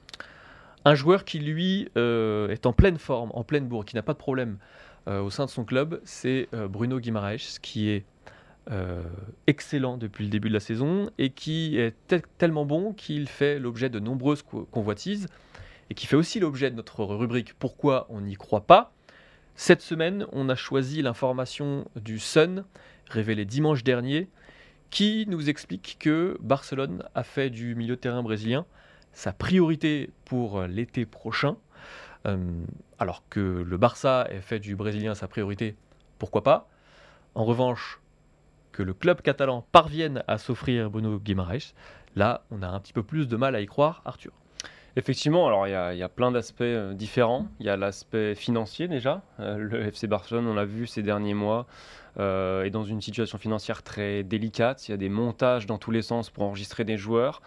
[0.87, 4.15] Un joueur qui, lui, euh, est en pleine forme, en pleine bourre, qui n'a pas
[4.15, 4.59] de problème
[5.07, 8.05] au sein de son club, c'est Bruno Guimaraes, qui est
[8.71, 9.03] euh,
[9.47, 11.95] excellent depuis le début de la saison et qui est
[12.37, 15.27] tellement bon qu'il fait l'objet de nombreuses convoitises
[15.89, 18.93] et qui fait aussi l'objet de notre rubrique Pourquoi on n'y croit pas.
[19.55, 22.65] Cette semaine, on a choisi l'information du Sun,
[23.09, 24.29] révélée dimanche dernier,
[24.91, 28.67] qui nous explique que Barcelone a fait du milieu de terrain brésilien
[29.13, 31.57] sa priorité pour l'été prochain.
[32.27, 32.37] Euh,
[32.99, 35.77] alors que le Barça ait fait du brésilien sa priorité,
[36.19, 36.69] pourquoi pas?
[37.35, 38.01] En revanche,
[38.79, 41.75] que le club catalan parvienne à s'offrir Bruno Guimaraes,
[42.15, 44.31] là, on a un petit peu plus de mal à y croire, Arthur.
[44.95, 47.49] Effectivement, alors il y, a plein d'aspects euh, différents.
[47.59, 49.23] Il y a l'aspect financier déjà.
[49.41, 51.67] Euh, le FC Barcelone, on l'a vu ces derniers mois,
[52.19, 54.89] euh, est dans une situation financière très délicate.
[54.89, 57.41] Il y a des montages dans tous les sens pour enregistrer des joueurs.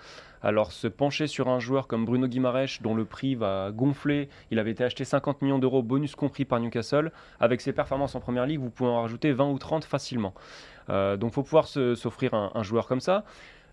[0.44, 4.58] Alors se pencher sur un joueur comme Bruno Guimaraes, dont le prix va gonfler, il
[4.58, 8.48] avait été acheté 50 millions d'euros, bonus compris par Newcastle, avec ses performances en Première
[8.48, 10.34] Ligue, vous pouvez en rajouter 20 ou 30 facilement.
[10.90, 13.24] Euh, donc il faut pouvoir s'offrir un, joueur comme ça.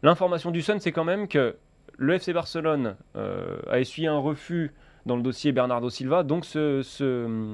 [0.03, 1.57] L'information du Sun, c'est quand même que
[1.97, 4.73] le FC Barcelone euh, a essuyé un refus
[5.07, 6.45] dans le dossier Bernardo Silva, donc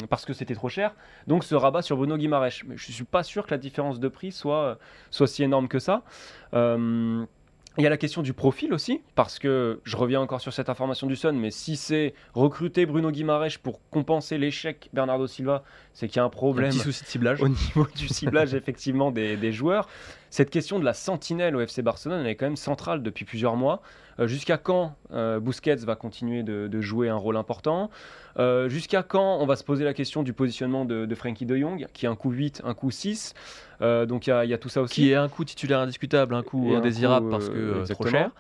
[0.09, 0.95] parce que c'était trop cher,
[1.27, 2.63] donc ce rabat sur Bruno Guimaraes.
[2.67, 4.79] Mais je ne suis pas sûr que la différence de prix soit,
[5.11, 6.03] soit si énorme que ça.
[6.55, 7.25] Euh,
[7.77, 10.69] il y a la question du profil aussi, parce que je reviens encore sur cette
[10.69, 16.09] information du Sun, mais si c'est recruter Bruno Guimaraes pour compenser l'échec Bernardo Silva, c'est
[16.09, 17.41] qu'il y a un problème un souci de ciblage.
[17.41, 19.89] au niveau du ciblage effectivement des, des, joueurs.
[20.29, 23.57] Cette question de la sentinelle au FC Barcelone, elle est quand même centrale depuis plusieurs
[23.57, 23.81] mois.
[24.21, 27.91] Euh, jusqu'à quand euh, Busquets va continuer de, jouer un rôle important?
[28.39, 31.57] Euh, Jusqu'à quand on va se poser la question du positionnement de, de Frankie de
[31.57, 33.35] Jong, qui est un coup 8, un coup 6
[33.81, 34.95] Donc il y, a tout ça aussi.
[34.95, 38.31] Qui est un coup titulaire indiscutable, un coup indésirable parce que trop cher.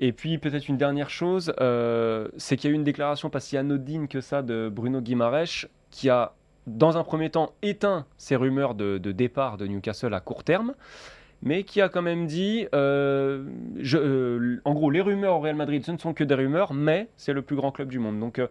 [0.00, 1.54] Et puis peut-être une dernière chose,
[2.36, 5.66] c'est qu'il y a eu une déclaration pas si anodine que ça de Bruno Guimaraes
[5.90, 6.34] qui a
[6.66, 10.74] dans un premier temps éteint ces rumeurs de, départ de Newcastle à court terme
[11.42, 13.44] mais qui a quand même dit, euh,
[13.94, 17.08] euh, en gros, les rumeurs au Real Madrid, ce ne sont que des rumeurs, mais
[17.16, 18.18] c'est le plus grand club du monde.
[18.18, 18.46] Donc, euh,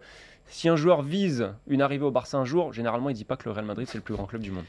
[0.46, 3.36] si un joueur vise une arrivée au Barça un jour, généralement, il ne dit pas
[3.36, 4.64] que le Real Madrid, c'est le plus grand club du monde.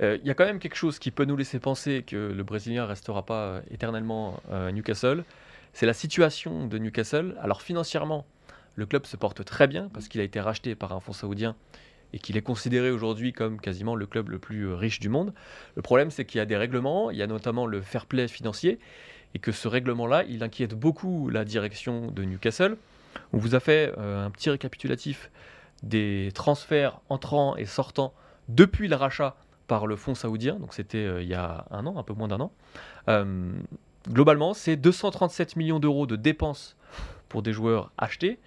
[0.00, 2.84] Il y a quand même quelque chose qui peut nous laisser penser que le Brésilien
[2.84, 5.24] ne restera pas éternellement à Newcastle.
[5.72, 7.34] C'est la situation de Newcastle.
[7.42, 8.24] Alors, financièrement,
[8.76, 11.56] le club se porte très bien parce qu'il a été racheté par un fonds saoudien
[12.12, 15.32] et qu'il est considéré aujourd'hui comme quasiment le club le plus euh, riche du monde.
[15.76, 18.28] Le problème, c'est qu'il y a des règlements, il y a notamment le fair play
[18.28, 18.78] financier,
[19.34, 22.76] et que ce règlement-là, il inquiète beaucoup la direction de Newcastle.
[23.32, 25.30] On vous a fait euh, un petit récapitulatif
[25.82, 28.14] des transferts entrants et sortants
[28.48, 31.98] depuis le rachat par le fonds saoudien, donc c'était euh, il y a un an,
[31.98, 32.52] un peu moins d'un an.
[34.08, 36.76] globalement, c'est 237 millions d'euros de dépenses
[37.28, 38.38] pour des joueurs achetés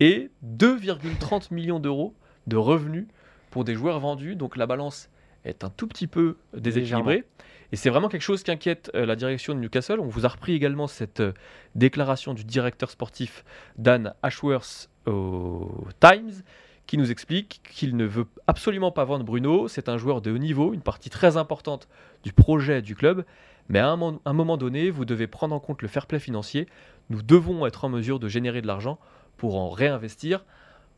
[0.00, 2.14] et 2,30 millions d'euros
[2.46, 3.06] de revenus
[3.50, 4.36] pour des joueurs vendus.
[4.36, 5.08] Donc la balance
[5.44, 7.24] est un tout petit peu déséquilibrée.
[7.72, 9.98] Et c'est vraiment quelque chose qui inquiète euh, la direction de Newcastle.
[9.98, 11.32] On vous a repris également cette euh,
[11.74, 13.44] déclaration du directeur sportif
[13.78, 16.42] Dan Ashworth au Times
[16.86, 19.68] qui nous explique qu'il ne veut absolument pas vendre Bruno.
[19.68, 21.88] C'est un joueur de haut niveau, une partie très importante
[22.22, 23.24] du projet du club.
[23.68, 26.66] Mais à un, un moment donné, vous devez prendre en compte le fair play financier.
[27.08, 28.98] Nous devons être en mesure de générer de l'argent
[29.36, 30.44] pour en réinvestir.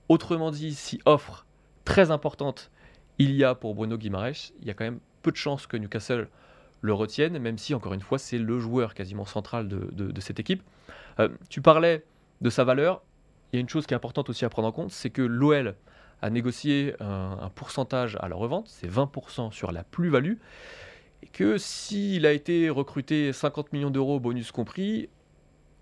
[0.08, 1.46] Autrement dit, si offre
[1.84, 2.70] très importante
[3.18, 5.76] il y a pour Bruno Guimaraes, il y a quand même peu de chances que
[5.76, 6.28] Newcastle
[6.82, 10.62] le retienne, même si, encore une fois, c'est le joueur quasiment central de, cette équipe.
[11.18, 12.04] Euh, tu parlais
[12.42, 13.02] de sa valeur.
[13.52, 15.22] Il y a une chose qui est importante aussi à prendre en compte, c'est que
[15.22, 15.74] l'OL
[16.22, 20.34] a négocié un, un pourcentage à la revente, c'est 20% sur la plus-value,
[21.22, 25.08] et que s'il a été recruté 50 millions d'euros, bonus compris,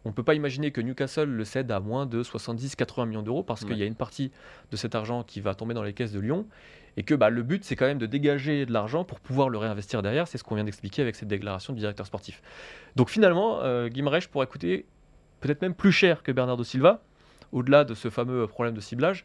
[0.05, 3.43] on ne peut pas imaginer que Newcastle le cède à moins de 70-80 millions d'euros,
[3.43, 4.31] parce qu'il y a une partie
[4.71, 6.47] de cet argent qui va tomber dans les caisses de Lyon,
[6.97, 9.59] et que bah, le but, c'est quand même de dégager de l'argent pour pouvoir le
[9.59, 10.29] réinvestir derrière.
[10.29, 12.43] C'est ce qu'on vient d'expliquer avec cette déclaration du directeur sportif.
[12.97, 13.89] Donc finalement, euh,
[14.31, 14.87] pourrait coûter
[15.41, 17.03] peut-être même plus cher que Bernardo Silva,
[17.53, 19.25] au-delà de ce fameux problème de ciblage.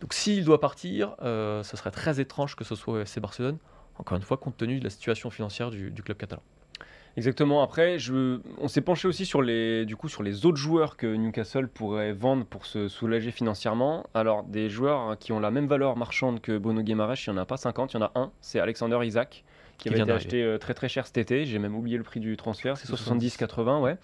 [0.00, 3.58] Donc s'il doit partir, euh, ce serait très étrange que ce soit au FC Barcelone,
[3.98, 6.42] encore une fois, compte tenu de la situation financière du, du club catalan.
[7.18, 7.62] Exactement.
[7.62, 8.38] Après, je...
[8.58, 12.12] on s'est penché aussi sur les, du coup, sur les autres joueurs que Newcastle pourrait
[12.12, 14.06] vendre pour se soulager financièrement.
[14.14, 17.36] Alors, des joueurs hein, qui ont la même valeur marchande que Bono Guimaraes, il n'y
[17.36, 19.42] en a pas 50, il y en a un, c'est Alexander Isaac,
[19.78, 21.44] qui, Qui avait vient été acheté euh, très très cher cet été.
[21.44, 23.36] J'ai même oublié le prix du transfert, c'est 70.
[23.36, 23.96] 70-80, ouais.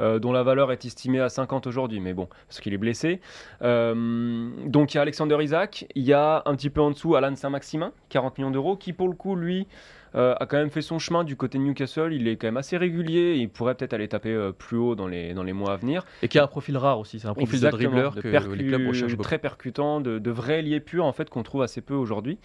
[0.00, 3.20] Euh, dont la valeur est estimée à 50 aujourd'hui, mais bon, parce qu'il est blessé.
[3.60, 7.14] Euh, donc il y a Alexander Isaac, il y a un petit peu en dessous
[7.14, 9.68] Alan Saint-Maximin, 40 millions d'euros, qui pour le coup, lui,
[10.14, 12.12] euh, a quand même fait son chemin du côté de Newcastle.
[12.12, 13.34] Il est quand même assez régulier.
[13.36, 16.04] Il pourrait peut-être aller taper euh, plus haut dans les, dans les mois à venir.
[16.22, 18.28] Et qui a un profil rare aussi, c'est un profil Exactement, de dribbleur de que
[18.28, 19.22] percu- les clubs recherchent beaucoup.
[19.24, 22.38] très percutant, de, de vrais liés purs en fait qu'on trouve assez peu aujourd'hui.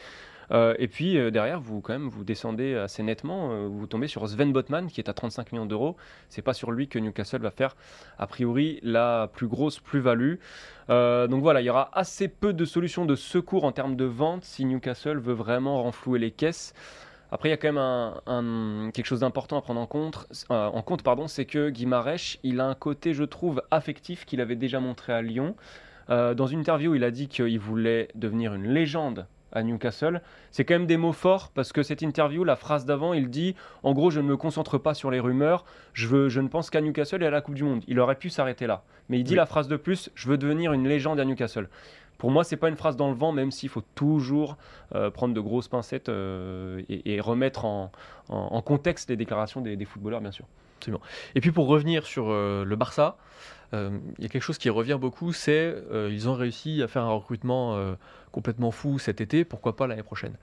[0.51, 3.51] Euh, et puis euh, derrière, vous quand même vous descendez assez nettement.
[3.51, 5.95] euh, vous tombez sur Sven Botman qui est à 35 millions d'euros.
[6.27, 7.75] C'est pas sur lui que Newcastle va faire
[8.17, 10.37] a priori la plus grosse plus-value.
[10.89, 14.43] Donc voilà, il y aura assez peu de solutions de secours en termes de vente
[14.43, 16.73] si Newcastle veut vraiment renflouer les caisses.
[17.31, 20.27] Après, il y a quand même un, un- quelque chose d'important à prendre en compte,
[20.51, 24.41] euh, en compte pardon, c'est que Guimarães, il a un côté, je trouve, affectif qu'il
[24.41, 25.55] avait déjà montré à Lyon.
[26.09, 30.21] Euh, dans une interview, il a dit qu'il voulait devenir une légende à Newcastle.
[30.51, 33.55] C'est quand même des mots forts parce que cette interview, la phrase d'avant, il dit
[33.83, 36.69] en gros, je ne me concentre pas sur les rumeurs, je, veux, je ne pense
[36.71, 37.83] qu'à Newcastle et à la Coupe du Monde.
[37.87, 38.83] Il aurait pu s'arrêter là.
[39.07, 39.37] Mais il dit Oui.
[39.37, 41.67] la phrase de plus, je veux devenir une légende à Newcastle.
[42.19, 44.57] Pour moi, c'est pas une phrase dans le vent, même s'il faut toujours
[44.93, 47.91] euh, prendre de grosses pincettes euh, et, et remettre en,
[48.61, 50.45] contexte les déclarations des, footballeurs, bien sûr.
[51.33, 53.17] Et puis pour revenir sur euh, le Barça,
[53.71, 55.75] il y a quelque chose qui revient beaucoup, c'est
[56.09, 57.79] ils ont réussi à faire un recrutement
[58.31, 60.33] complètement fou cet été, pourquoi pas l'année prochaine?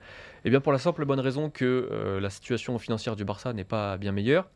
[0.45, 3.97] Eh bien pour la simple bonne raison que la situation financière du Barça n'est pas
[3.97, 4.47] bien meilleure,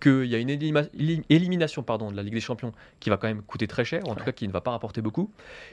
[0.00, 0.88] qu'il y a une élima-
[1.28, 4.10] élimination pardon, de la Ligue des Champions qui va quand même coûter très cher, ou
[4.10, 5.30] en tout cas qui ne va pas rapporter beaucoup,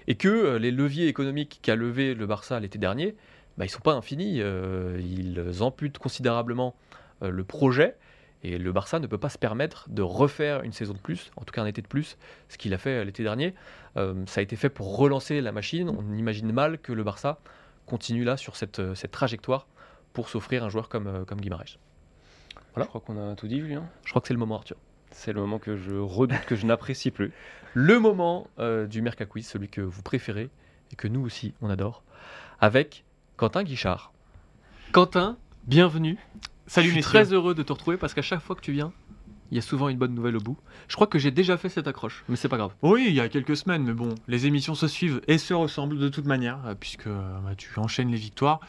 [0.07, 3.15] et que euh, les leviers économiques qu'a levé le Barça l'été dernier,
[3.57, 6.75] bah, ils ne sont pas infinis, euh, ils amputent considérablement
[7.23, 7.95] euh, le projet,
[8.43, 11.43] et le Barça ne peut pas se permettre de refaire une saison de plus, en
[11.43, 12.17] tout cas un été de plus,
[12.49, 13.55] ce qu'il a fait l'été dernier.
[13.97, 15.89] Euh, ça a été fait pour relancer la machine.
[15.89, 17.39] On imagine mal que le Barça
[17.87, 19.67] continue là sur cette, cette trajectoire
[20.13, 21.41] pour s'offrir un joueur comme, comme
[22.73, 22.83] Guimarães.
[22.85, 23.83] Je crois qu'on a tout dit, Julien.
[24.03, 24.77] Je crois que c'est le moment, Arthur.
[25.11, 27.31] C'est le moment que je redoute, que je n'apprécie plus.
[27.73, 30.49] Le moment euh, du Mercaquiz, celui que vous préférez
[30.91, 32.01] et que nous aussi on adore,
[32.59, 33.03] avec
[33.35, 34.11] Quentin Guichard.
[34.93, 36.17] Quentin, bienvenue.
[36.65, 37.09] Salut Je suis messieurs.
[37.11, 38.93] très heureux de te retrouver parce qu'à chaque fois que tu viens,
[39.51, 40.57] il y a souvent une bonne nouvelle au bout.
[40.87, 42.73] Je crois que j'ai déjà fait cette accroche, mais c'est pas grave.
[42.81, 45.99] Oui, il y a quelques semaines, mais bon, les émissions se suivent et se ressemblent
[45.99, 48.59] de toute manière, euh, puisque euh, bah, tu enchaînes les victoires.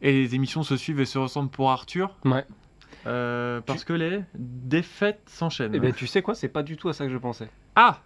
[0.00, 2.16] Et les émissions se suivent et se ressemblent pour Arthur.
[2.24, 2.46] Ouais.
[3.08, 5.74] Euh, parce que les défaites s'enchaînent.
[5.74, 7.48] Eh bien, tu sais quoi, c'est pas du tout à ça que je pensais.
[7.76, 7.98] Ah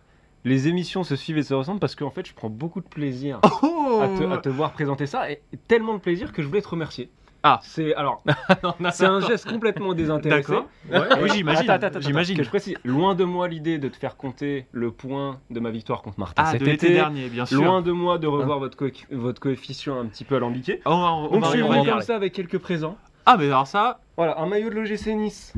[0.45, 3.41] Les émissions se suivent et se ressemblent parce qu'en fait, je prends beaucoup de plaisir
[3.63, 6.63] Oh à, te, à te voir présenter ça et tellement de plaisir que je voulais
[6.63, 7.11] te remercier.
[7.45, 7.59] Ah.
[7.65, 8.23] C'est alors,
[8.93, 10.53] c'est un geste complètement désintéressé.
[10.53, 10.69] D'accord.
[10.89, 11.67] Ouais, oui, j'imagine.
[11.99, 12.37] J'imagine.
[12.37, 15.71] Que je précise, loin de moi l'idée de te faire compter le point de ma
[15.73, 16.93] victoire contre Martin Ah, cet de été.
[16.95, 17.61] dernier, bien sûr.
[17.61, 20.81] Loin de moi de revoir votre, co- votre coefficient un petit peu alambiqué.
[20.87, 21.93] On on Donc va je suis y venu revenir.
[21.95, 22.97] comme ça avec quelques présents.
[23.27, 25.53] Ah, mais alors ça, Voilà, un maillot de l'OGC Nice.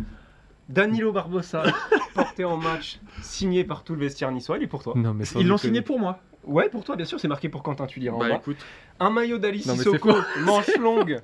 [0.68, 1.62] Danilo Barbosa,
[2.14, 4.94] porté en match, signé par tout le vestiaire niçois, il est pour toi.
[4.96, 6.20] Non, mais ils l'ont signé pour moi.
[6.44, 8.34] Ouais, pour toi, bien sûr, c'est marqué pour Quentin, tu diras en Bah bas.
[8.36, 8.56] écoute.
[9.00, 11.20] Un maillot d'Alice Sissoko, manche longue,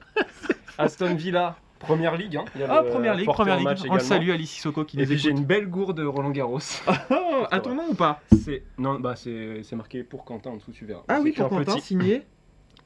[0.79, 2.37] Aston Villa, première ligue.
[2.37, 2.45] Hein.
[2.55, 3.87] Il y a Ah, première ligue, première en ligue.
[3.91, 6.59] On le salue, Alice Sissoko qui Et nous j'ai une belle gourde Roland Garros.
[7.11, 8.21] Oh, à ton nom ou pas?
[8.45, 11.03] C'est non, bah c'est c'est marqué pour Quentin en dessous, tu verras.
[11.09, 11.81] Ah oui, pour en Quentin, petit.
[11.87, 12.23] signé.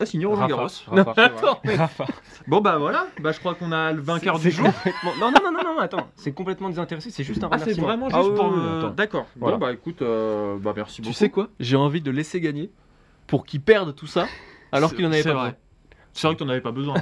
[0.00, 0.68] Ah, signé Roland Rafa, Garros.
[0.88, 2.04] Rafa, Attends, mais- Rafa.
[2.48, 4.72] Bon bah voilà, bah je crois qu'on a le vainqueur C'est- du c'est jour.
[4.74, 7.78] complètement- Non, non, non, non, non, attends, c'est complètement désintéressé, c'est juste un Ah c'est
[7.78, 8.90] vraiment Ah juste pour.
[8.90, 9.26] D'accord.
[9.37, 9.57] Voilà.
[9.57, 11.12] Bon bah écoute, euh, bah merci beaucoup.
[11.12, 11.48] Tu sais quoi?
[11.61, 12.70] J'ai envie de laisser gagner
[13.26, 14.26] pour qu'il perde tout ça
[14.72, 15.42] alors C'est- qu'il en avait c'est pas vrai.
[15.50, 15.59] besoin.
[16.12, 16.94] C'est vrai que t'en avais pas besoin.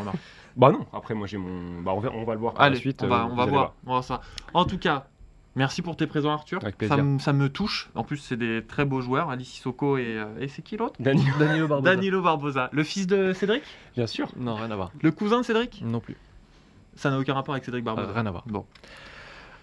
[0.55, 1.81] Bah non, après moi j'ai mon...
[1.81, 3.03] Bah on va, on va le voir par Allez, la suite.
[3.03, 3.75] on va, euh, on va voir.
[3.85, 4.21] on va voir ça.
[4.53, 5.07] En tout cas,
[5.55, 6.61] Merci pour tes présents, Arthur.
[6.63, 7.05] Avec ça, plaisir.
[7.05, 7.91] me- ça me touche.
[7.95, 9.29] En plus, c'est des très beaux joueurs.
[9.29, 11.31] Alice Sissoko et, euh, et c'est qui l'autre Danilo.
[11.39, 11.95] Danilo Barbosa.
[11.95, 12.71] Danilo Barbosa.
[12.73, 13.63] Le fils de Cédric
[13.95, 14.29] Bien sûr.
[14.37, 14.91] Non, rien à voir.
[15.03, 16.17] Le cousin de Cédric Non plus.
[16.97, 18.09] Ça n'a aucun rapport avec Cédric Barbosa.
[18.09, 18.45] Euh, rien à voir.
[18.47, 18.65] Bon.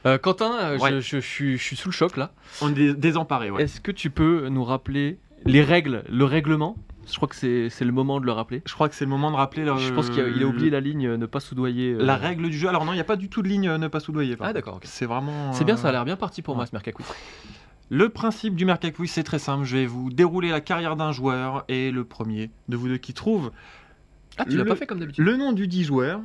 [0.06, 0.92] Euh, Quentin, je- Ouais.
[0.92, 2.32] je, je suis, je suis sous le choc là.
[2.62, 3.64] On est dés- désemparés, ouais.
[3.64, 6.76] Est-ce que tu peux nous rappeler les règles, le règlement?
[7.12, 8.62] Je crois que c'est le moment de le rappeler.
[8.66, 9.66] Je crois que c'est le moment de rappeler.
[9.66, 11.94] le- Je pense qu'il a, a oublié la ligne euh, ne pas soudoyer.
[11.94, 12.68] euh, la règle du jeu.
[12.70, 14.36] Alors non, il n'y a pas du tout de ligne euh, ne pas soudoyer.
[14.36, 14.80] par Ah d'accord.
[14.84, 15.52] C'est vraiment.
[15.54, 16.58] C'est bien, ça a l'air bien parti pour ouais.
[16.60, 17.06] moi ce Mercaquiz.
[17.90, 19.64] Le principe du Mercaquiz, c'est très simple.
[19.66, 23.14] Je vais vous dérouler la carrière d'un joueur et le premier de vous deux qui
[23.16, 23.52] trouve
[24.38, 25.26] Ah, tu l'as pas fait comme d'habitude.
[25.26, 26.22] le nom du 10 joueurs.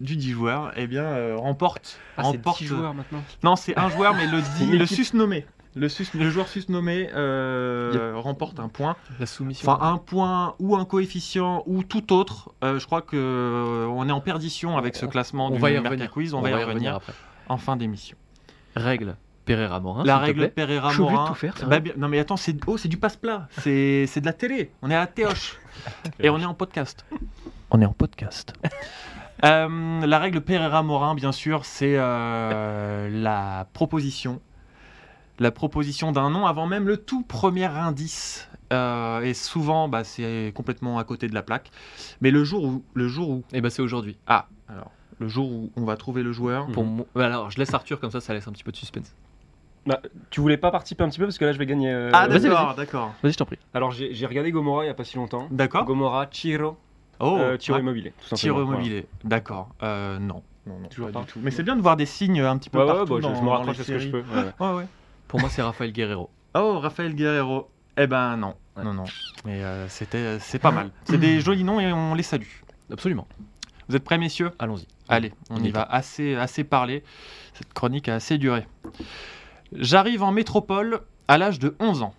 [0.00, 1.98] Du 10 joueurs, eh bien, euh, remporte.
[2.18, 3.22] Ah, c'est remporte 10 joueurs maintenant.
[3.44, 4.96] Non, c'est un joueur, mais le, C'est dix- une le équipe.
[4.96, 5.46] susnommé.
[5.76, 8.94] Le, sus- le joueur susnommé euh, remporte un point.
[9.18, 9.68] La soumission.
[9.72, 12.52] Enfin, un point ou un coefficient ou tout autre.
[12.62, 15.58] Euh, je crois que euh, on est en perdition avec ce On- classement on du
[15.58, 15.98] va y revenir.
[15.98, 16.32] Mercaquiz.
[16.34, 17.12] On, va y revenir après.
[17.48, 18.16] en fin d'émission.
[18.76, 20.04] Règle Pereira Morin.
[20.04, 20.48] La règle.
[20.50, 21.28] Pereira Je suis obligé de Morin.
[21.32, 23.48] tout faire, Bah, bien- non mais attends, c'est oh, c'est du passe-plat.
[23.58, 24.70] C'est de la télé.
[24.80, 25.58] On est à la téoche.
[26.20, 27.04] Et on est en podcast.
[27.70, 28.52] On est en podcast.
[29.44, 34.40] Euh, la règle Pereira Morin, bien sûr, c'est euh, la proposition.
[35.40, 38.48] La proposition d'un nom avant même le tout premier indice.
[38.72, 41.70] Euh, et souvent, bah, c'est complètement à côté de la plaque.
[42.20, 44.16] Mais le jour où, le jour où, Et bah c'est aujourd'hui.
[44.26, 46.66] ah, alors, le jour où on va trouver le joueur.
[46.68, 49.14] Pour bah, alors, je laisse Arthur comme ça, ça laisse un petit peu de suspense.
[49.86, 51.92] Bah, tu voulais pas participer un petit peu parce que là je vais gagner.
[51.92, 53.58] euh, Ah, vas-y, d'accord, d'accord, Vas-y, je t'en prie.
[53.74, 55.46] Alors j'ai j'ai regardé Gomorra il y a pas si longtemps.
[55.50, 55.84] d'accord.
[55.84, 56.78] Gomorra, Chiro,
[57.20, 58.14] Oh, euh, Chiro ah, Immobilier.
[58.18, 58.38] Tout simplement.
[58.38, 58.80] Tir Voilà.
[58.80, 59.68] immobilier, d'accord.
[59.82, 61.26] Euh, non, non, non, Toujours pas, pas.
[61.26, 61.38] du tout.
[61.42, 63.22] Mais c'est bien de voir des signes un petit peu Ouais, ouais, partout bah, je,
[63.28, 64.20] dans, je me raccroche ce que je peux.
[64.22, 64.24] ouais,
[64.58, 64.66] ouais.
[64.66, 64.86] Ouais, ouais.
[65.28, 66.30] Pour moi, c'est Raphaël Guerrero.
[66.56, 67.68] Oh, Raphaël Guerrero.
[67.96, 69.04] Eh ben non, non, non.
[69.44, 70.90] Mais euh, c'était, c'est pas mal.
[71.04, 72.46] C'est des jolis noms et on les salue.
[72.92, 73.26] Absolument.
[73.88, 74.52] Vous êtes prêts, messieurs?
[74.60, 74.86] Allons-y.
[75.08, 75.82] Allez, on On y y va.
[75.82, 77.02] Assez, assez parlé.
[77.54, 78.68] Cette chronique a assez duré.
[79.72, 82.14] J'arrive en métropole à l'âge de 11 ans,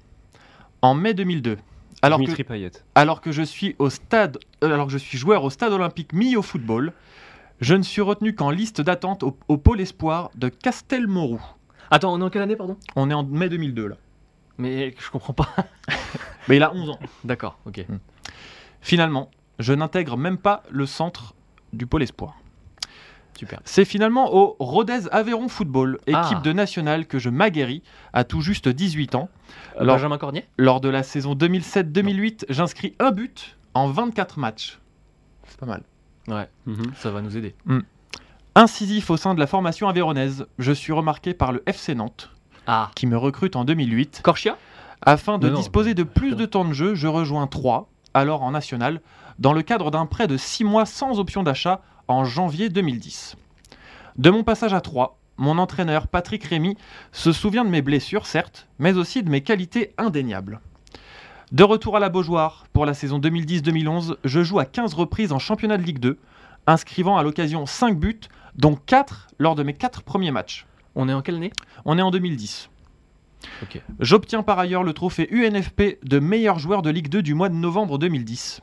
[0.82, 1.58] en mai 2002.
[2.02, 2.72] Alors que, Payet.
[2.94, 6.12] alors que je suis au stade, euh, alors que je suis joueur au stade olympique
[6.12, 6.92] mis au football,
[7.62, 11.42] je ne suis retenu qu'en liste d'attente au, au pôle espoir de Castelmourou.
[11.92, 12.78] Attends, on est en quelle année, pardon?
[12.96, 13.96] On est en mai 2002 là.
[14.58, 15.50] Mais je comprends pas.
[16.48, 17.00] Mais il a 11 ans.
[17.24, 17.86] D'accord, ok.
[18.82, 21.34] Finalement, je n'intègre même pas le centre
[21.74, 22.36] du pôle espoir.
[23.38, 23.60] Super.
[23.66, 26.42] C'est finalement au Rodez Aveyron Football, équipe Ah.
[26.42, 29.28] de nationale, que je m'aguerris à tout juste 18 ans.
[29.76, 30.46] Euh, Alors- Benjamin Cornier?
[30.58, 34.80] Lors de la saison 2007-2008, j'inscris un but en 24 matchs.
[35.48, 35.84] C'est pas mal.
[36.30, 36.48] Ouais,
[36.96, 37.56] ça va nous aider.
[38.58, 42.30] Incisif au sein de la formation aveyronnaise, je suis remarqué par le FC Nantes,
[42.68, 44.22] Ah qui me recrute en 2008.
[44.24, 44.58] Corchia
[45.02, 48.44] Afin de Non, non, disposer de plus de temps de jeu, je rejoins Troyes, alors
[48.44, 49.02] en national,
[49.40, 53.36] dans le cadre d'un prêt de 6 mois sans option d'achat en janvier 2010.
[54.16, 56.78] De mon passage à Troyes, mon entraîneur Patrick Rémy
[57.12, 60.62] se souvient de mes blessures, certes, mais aussi de mes qualités indéniables.
[61.52, 65.40] De retour à la Beaujoire, pour la saison 2010-2011, je joue à 15 reprises en
[65.40, 66.18] championnat de Ligue 2,
[66.68, 68.22] inscrivant à l'occasion 5 buts,
[68.58, 70.66] dont 4 lors de mes 4 premiers matchs.
[70.96, 71.52] On est en quelle année?
[71.86, 72.70] On est en 2010.
[73.62, 73.82] Ok.
[74.00, 77.56] J'obtiens par ailleurs le trophée UNFP de meilleur joueur de Ligue 2 du mois de
[77.56, 78.62] novembre 2010.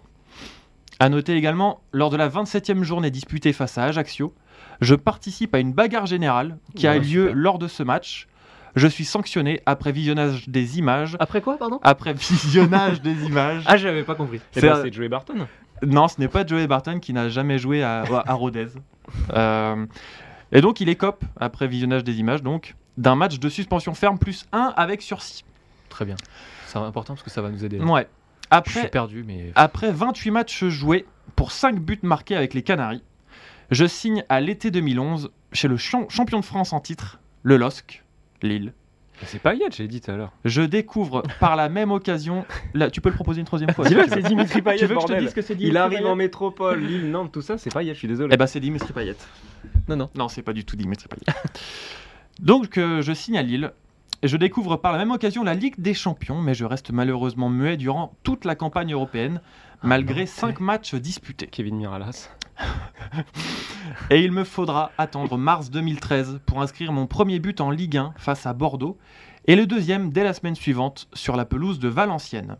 [1.00, 4.34] A noter également, lors de la 27e journée disputée face à Ajaccio,
[4.80, 7.34] je participe à une bagarre générale qui a lieu super.
[7.34, 8.28] lors de ce match.
[8.74, 11.16] Je suis sanctionné après visionnage des images.
[11.20, 11.78] Après quoi, pardon?
[11.82, 13.64] Après visionnage des images.
[13.66, 14.38] Ah, j'avais pas compris.
[14.56, 15.46] Eh C'est ben, un- C'est Joey Barton.
[15.84, 18.68] Non, ce n'est pas Joey Barton qui n'a jamais joué à, à Rodez.
[19.32, 19.86] Euh,
[20.52, 24.46] et donc, il écope, après visionnage des images, donc, d'un match de suspension ferme plus
[24.52, 25.44] 1 avec sursis.
[25.88, 26.16] Très bien.
[26.66, 27.78] C'est important parce que ça va nous aider.
[27.80, 28.06] Ouais.
[28.64, 29.50] Je suis Après, perdu, mais.
[29.54, 33.02] après 28 matchs joués pour 5 buts marqués avec les Canaries,
[33.70, 38.04] je signe à l'été 2011 chez le champ- champion de France en titre, le LOSC,
[38.42, 38.74] Lille.
[39.26, 40.32] C'est Payet, j'ai dit tout à l'heure.
[40.44, 42.44] Je découvre par la même occasion.
[42.74, 43.86] Là, tu peux le proposer une troisième fois.
[43.86, 45.98] Dis-le, c'est Dimitri Payet, Tu veux que je te dise que c'est Il Dimitri arrive
[45.98, 48.30] Payet en métropole, Lille, Nantes, tout ça, c'est Payet, je suis désolé.
[48.32, 49.16] Eh ben, c'est Dimitri Payet.
[49.88, 50.10] Non, non.
[50.14, 51.36] Non, c'est pas du tout Dimitri Payet.
[52.40, 53.72] Donc, euh, je signe à Lille.
[54.24, 57.48] Et je découvre par la même occasion la Ligue des Champions, mais je reste malheureusement
[57.48, 59.40] muet durant toute la campagne européenne,
[59.82, 61.48] malgré non, 5 matchs disputés.
[61.48, 62.30] Kevin Miralas.
[64.10, 68.14] Et il me faudra attendre mars 2013 pour inscrire mon premier but en Ligue 1
[68.16, 68.98] face à Bordeaux,
[69.46, 72.56] et le deuxième dès la semaine suivante sur la pelouse de Valenciennes.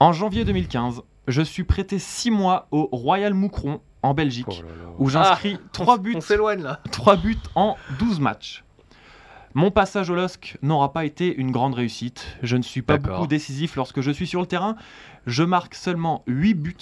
[0.00, 4.68] En janvier 2015, je suis prêté 6 mois au Royal Moucron en Belgique, Oh là
[4.68, 4.90] là.
[4.98, 6.80] où j'inscris 3 buts On s'éloigne là.
[6.92, 8.62] 3 buts en 12 matchs.
[9.54, 12.36] Mon passage au LOSC n'aura pas été une grande réussite.
[12.42, 14.76] Je ne suis pas beaucoup décisif lorsque je suis sur le terrain.
[15.26, 16.76] Je marque seulement 8 buts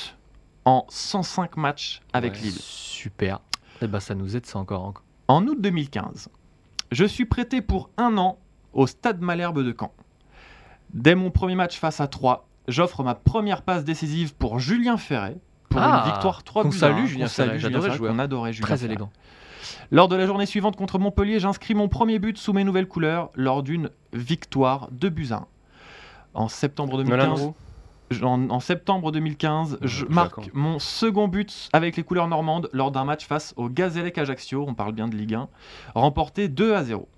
[0.65, 2.57] en 105 matchs avec Ouais, Lille.
[2.59, 3.41] Super.
[3.83, 4.85] Et bah, ça nous aide, ça encore.
[4.85, 5.03] encore.
[5.29, 6.29] En août 2015,
[6.93, 8.39] Je suis prêté pour un an
[8.73, 9.93] au Stade Malherbe de Caen.
[10.93, 15.37] Dès mon premier match face à 3, j'offre ma première passe décisive pour Julien Ferret
[15.71, 18.09] pour Ah, une victoire 3 qu'on buts salue, Julien Julien j'adorais jouer.
[18.11, 18.87] qu'on adorait Julien Très Ferret.
[18.93, 19.11] élégant.
[19.91, 23.31] Lors de la journée suivante contre Montpellier, j'inscris mon premier but sous mes nouvelles couleurs
[23.35, 25.47] lors d'une victoire de buts à un.
[26.35, 27.51] En septembre 2015,
[28.23, 33.05] en, en septembre 2015, je marque mon second but avec les couleurs normandes lors d'un
[33.05, 35.49] match face au Gazélec Ajaccio, on parle bien de Ligue 1,
[35.95, 37.09] remporté 2 à 0.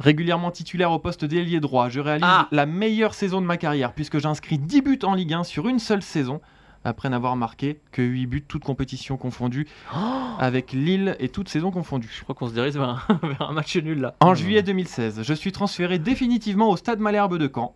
[0.00, 2.48] Régulièrement titulaire au poste d'ailier droit, je réalise Ah.
[2.50, 5.78] la meilleure saison de ma carrière puisque j'inscris 10 buts en Ligue 1 sur une
[5.78, 6.40] seule saison
[6.86, 9.66] après n'avoir marqué que 8 buts toutes compétitions confondues
[10.38, 12.10] avec Lille et toutes saisons confondues.
[12.14, 14.14] Je crois qu'on se dirige vers un, vers un match nul là.
[14.20, 17.74] En juillet 2016, je suis transféré définitivement au Stade Malherbe de Caen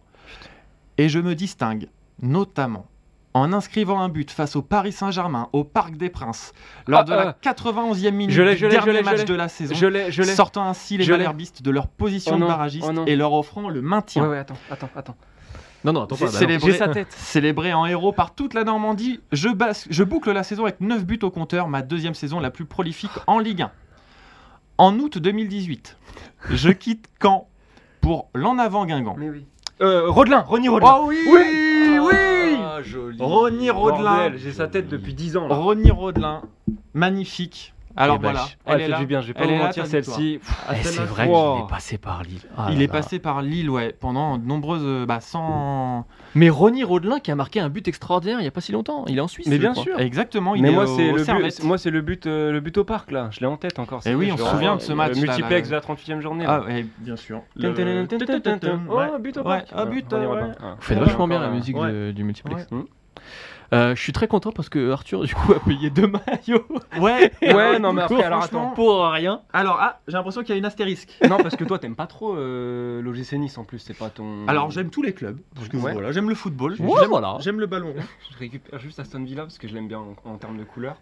[0.99, 1.89] et je me distingue
[2.21, 2.87] notamment
[3.35, 6.53] en inscrivant un but face au Paris Saint-Germain au Parc des Princes
[6.87, 7.37] lors Ah, de la ah.
[7.43, 10.35] 91e minute Je du dernier je match de la saison, Je l'ai, je l'ai.
[10.35, 13.69] sortant ainsi les malherbistes de leur position Oh de non, barragiste oh et leur offrant
[13.69, 14.23] le maintien.
[14.25, 15.17] Ouais, ouais, attends, attends, attends.
[15.85, 16.27] Non, non, attends pas.
[16.27, 17.13] célébré- sa tête.
[17.13, 21.05] Célébré en héros par toute la Normandie, je, bas- je boucle la saison avec 9
[21.05, 23.71] buts au compteur, ma deuxième saison la plus prolifique en Ligue 1.
[24.79, 25.97] En août 2018,
[26.51, 27.49] je quitte Caen
[28.01, 29.15] pour l'en avant Guingamp.
[29.19, 29.47] Mais oui.
[29.81, 30.97] Euh, Rodelin, Ronny Rodelin.
[31.01, 33.17] Oh oui, oui, Ah, joli.
[33.21, 35.55] Ronny Rodelin, J'ai sa tête depuis 10 ans là.
[35.55, 36.43] Ronny Rodelin,
[36.95, 37.75] magnifique.
[38.01, 38.99] Alors Eh voilà, Ah, elle elle est fait là.
[38.99, 40.41] du bien, je vais pas Elle vous est là, mentir, celle-ci.
[40.69, 41.55] Ah, Eh, c'est vrai Wow.
[41.57, 42.41] qu'il est passé par Lille.
[42.57, 42.93] Ah Il là est là.
[42.93, 46.07] passé par Lille, ouais, pendant de nombreuses, euh, bah, sans.
[46.35, 49.05] Mais Ronny Rodelin qui a marqué un but extraordinaire il y a pas si longtemps.
[49.09, 49.47] Il est en Suisse.
[49.49, 49.83] Mais bien crois.
[49.85, 49.99] sûr.
[50.01, 52.79] Exactement, il Mais est moi c'est le but, moi c'est le but, euh, le but
[52.79, 53.29] au parc là.
[53.33, 54.01] Je l'ai en tête encore.
[54.03, 55.81] Eh c'est oui, on se souvient en- de ce le match, là, Multiplex de la
[55.81, 56.45] 38e journée.
[56.47, 57.43] Ah, ouais, bien sûr.
[57.57, 57.63] Oh,
[59.21, 59.67] but au parc.
[59.75, 60.53] un but, euh.
[60.61, 60.75] Ah.
[60.77, 61.77] Vous faites vachement bien la euh, musique
[62.15, 62.67] du multiplex.
[63.75, 66.67] Euh, je suis très content parce que Arthur du coup a payé deux maillots
[66.99, 68.71] Ouais, Ouais, non mais après alors attends.
[68.71, 69.43] pour rien.
[69.53, 71.19] Alors, ah, j'ai l'impression qu'il y a une astérisque.
[71.29, 74.47] Non parce que toi t'aimes pas trop euh, l'OGC Nice en plus, c'est pas ton.
[74.49, 75.39] Alors, j'aime tous les clubs.
[75.55, 75.93] Parce que Ouais.
[75.93, 76.77] voilà, j'aime le football.
[76.79, 77.37] Ouais, j'aime, voilà.
[77.41, 78.03] j'aime le ballon rond.
[78.33, 80.97] Je récupère juste Aston Villa parce que je l'aime bien en, en termes de couleur.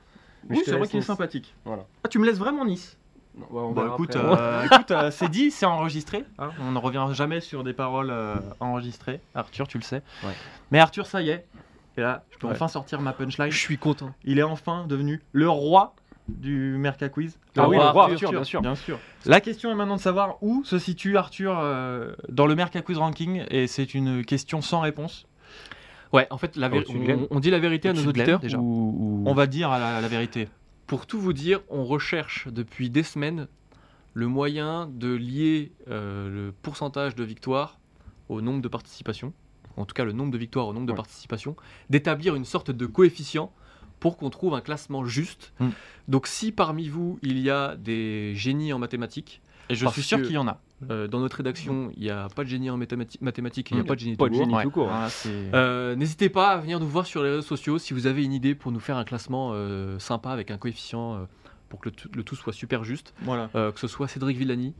[0.49, 1.55] Mais Oui, c'est vrai qu'il est sympathique.
[1.65, 1.85] Voilà.
[2.05, 2.97] Ah, tu me laisses vraiment Nice
[3.39, 6.25] Non, ouais, on Bon, verra écoute, euh, écoute euh, c'est dit, c'est enregistré.
[6.41, 6.51] hein.
[6.61, 9.21] on ne revient jamais sur des paroles euh, enregistrées.
[9.37, 10.03] Arthur, tu le sais.
[10.25, 10.33] Ouais.
[10.73, 11.47] Mais Arthur, ça y est.
[11.97, 12.53] Et là, je peux Ouais.
[12.53, 13.51] enfin sortir ma punchline.
[13.51, 14.13] Je suis content.
[14.25, 15.95] Il est enfin devenu le roi
[16.29, 17.39] du Merca Quiz.
[17.57, 18.99] Ah oui, le roi Arthur, Arthur, bien sûr.
[19.25, 22.99] La question est maintenant de savoir où se situe Arthur euh, dans le Merca Quiz
[22.99, 23.45] Ranking.
[23.51, 25.27] Et c'est une question sans réponse.
[26.13, 28.41] Ouais, en fait, la on, on dit la vérité à nos auditeurs.
[28.41, 28.59] déjà.
[28.59, 30.49] ou- ou- On va dire la, la vérité.
[30.87, 33.49] Pour tout vous dire, on recherche depuis des semaines
[34.15, 37.79] le moyen de lier euh, le pourcentage de victoires
[38.29, 39.33] au nombre de participations,
[39.77, 40.97] en tout cas le nombre de victoires au nombre de Ouais.
[40.97, 41.57] participations,
[41.91, 43.53] d'établir une sorte de coefficient
[44.01, 45.53] pour qu'on trouve un classement juste.
[45.61, 45.69] Mm.
[46.09, 50.21] Donc si parmi vous il y a des génies en mathématiques, Et je suis sûr
[50.23, 50.61] qu'il y en a.
[50.91, 53.81] euh, dans notre rédaction il n'y a pas de génie en mathémati- mathématiques, il n'y
[53.81, 53.87] a Mm.
[53.87, 54.87] pas de génie Pas tout de court.
[54.89, 55.09] Ouais.
[55.09, 58.23] c'est- Euh, N'hésitez pas à venir nous voir sur les réseaux sociaux si vous avez
[58.25, 61.27] une idée pour nous faire un classement euh, sympa avec un coefficient
[61.71, 63.15] pour que le tout, le tout soit super juste.
[63.23, 63.49] voilà.
[63.53, 64.75] Que ce soit Cédric Villani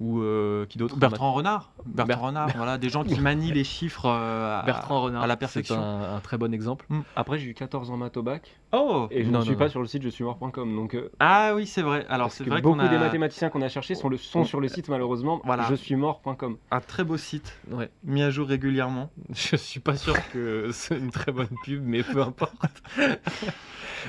[0.00, 1.72] ou euh, qui d'autre Bertrand Renard.
[1.84, 5.26] Bertrand Ber- Renard, voilà, des gens qui manient les chiffres euh, à- Bertrand Renard, à
[5.26, 5.76] la c'est perfection.
[5.80, 6.86] un, un très bon exemple.
[7.16, 9.68] Après j'ai eu 14 ans maths au bac Oh et je ne suis non, pas
[9.70, 12.04] sur le site je suis mort.com donc euh, Ah oui, c'est vrai.
[12.10, 14.44] Alors c'est que vrai beaucoup qu'on a des mathématiciens qu'on a cherchés sont, le, sont
[14.44, 15.40] sur le site malheureusement.
[15.44, 15.64] Voilà.
[15.70, 16.58] Je suis mort.com.
[16.70, 17.88] un très beau site Ouais.
[18.04, 19.10] mis à jour régulièrement.
[19.34, 22.52] Je suis pas sûr que c'est une très bonne pub, mais peu importe.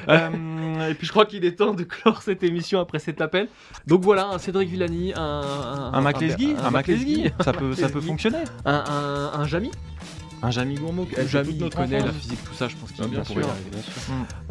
[0.07, 3.47] Euh, Et puis je crois qu'il est temps de clore cette émission après cet appel.
[3.87, 7.89] Donc voilà, un Cédric Villani, un un, un Maclesguy, un, un Maclesguy, ça peut, ça
[7.89, 8.37] peut fonctionner.
[8.65, 9.71] un, un, un Jamy.
[10.41, 13.21] Un Jamy Gourmaud, elle Jamy notre connaît la physique, tout ça, je pense qu'il bien
[13.21, 13.49] y sûr.
[13.49, 13.69] arriver.
[13.71, 13.93] Bien sûr.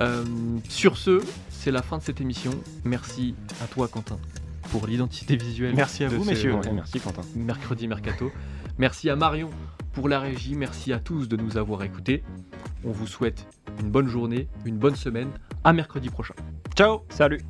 [0.01, 0.25] Euh,
[0.69, 1.21] sur ce,
[1.51, 2.51] c'est la fin de cette émission.
[2.85, 4.19] Merci à toi, Quentin,
[4.71, 5.75] pour l'identité visuelle.
[5.75, 6.55] Merci à vous, ce messieurs.
[6.55, 7.23] Ouais, merci Quentin.
[7.35, 8.31] Mercredi Mercato.
[8.79, 9.51] Merci à Marion
[9.93, 10.55] pour la régie.
[10.55, 12.23] Merci à tous de nous avoir écoutés.
[12.85, 13.47] On vous souhaite
[13.81, 15.31] une bonne journée, une bonne semaine.
[15.65, 16.35] À mercredi prochain.
[16.75, 17.41] Ciao, salut.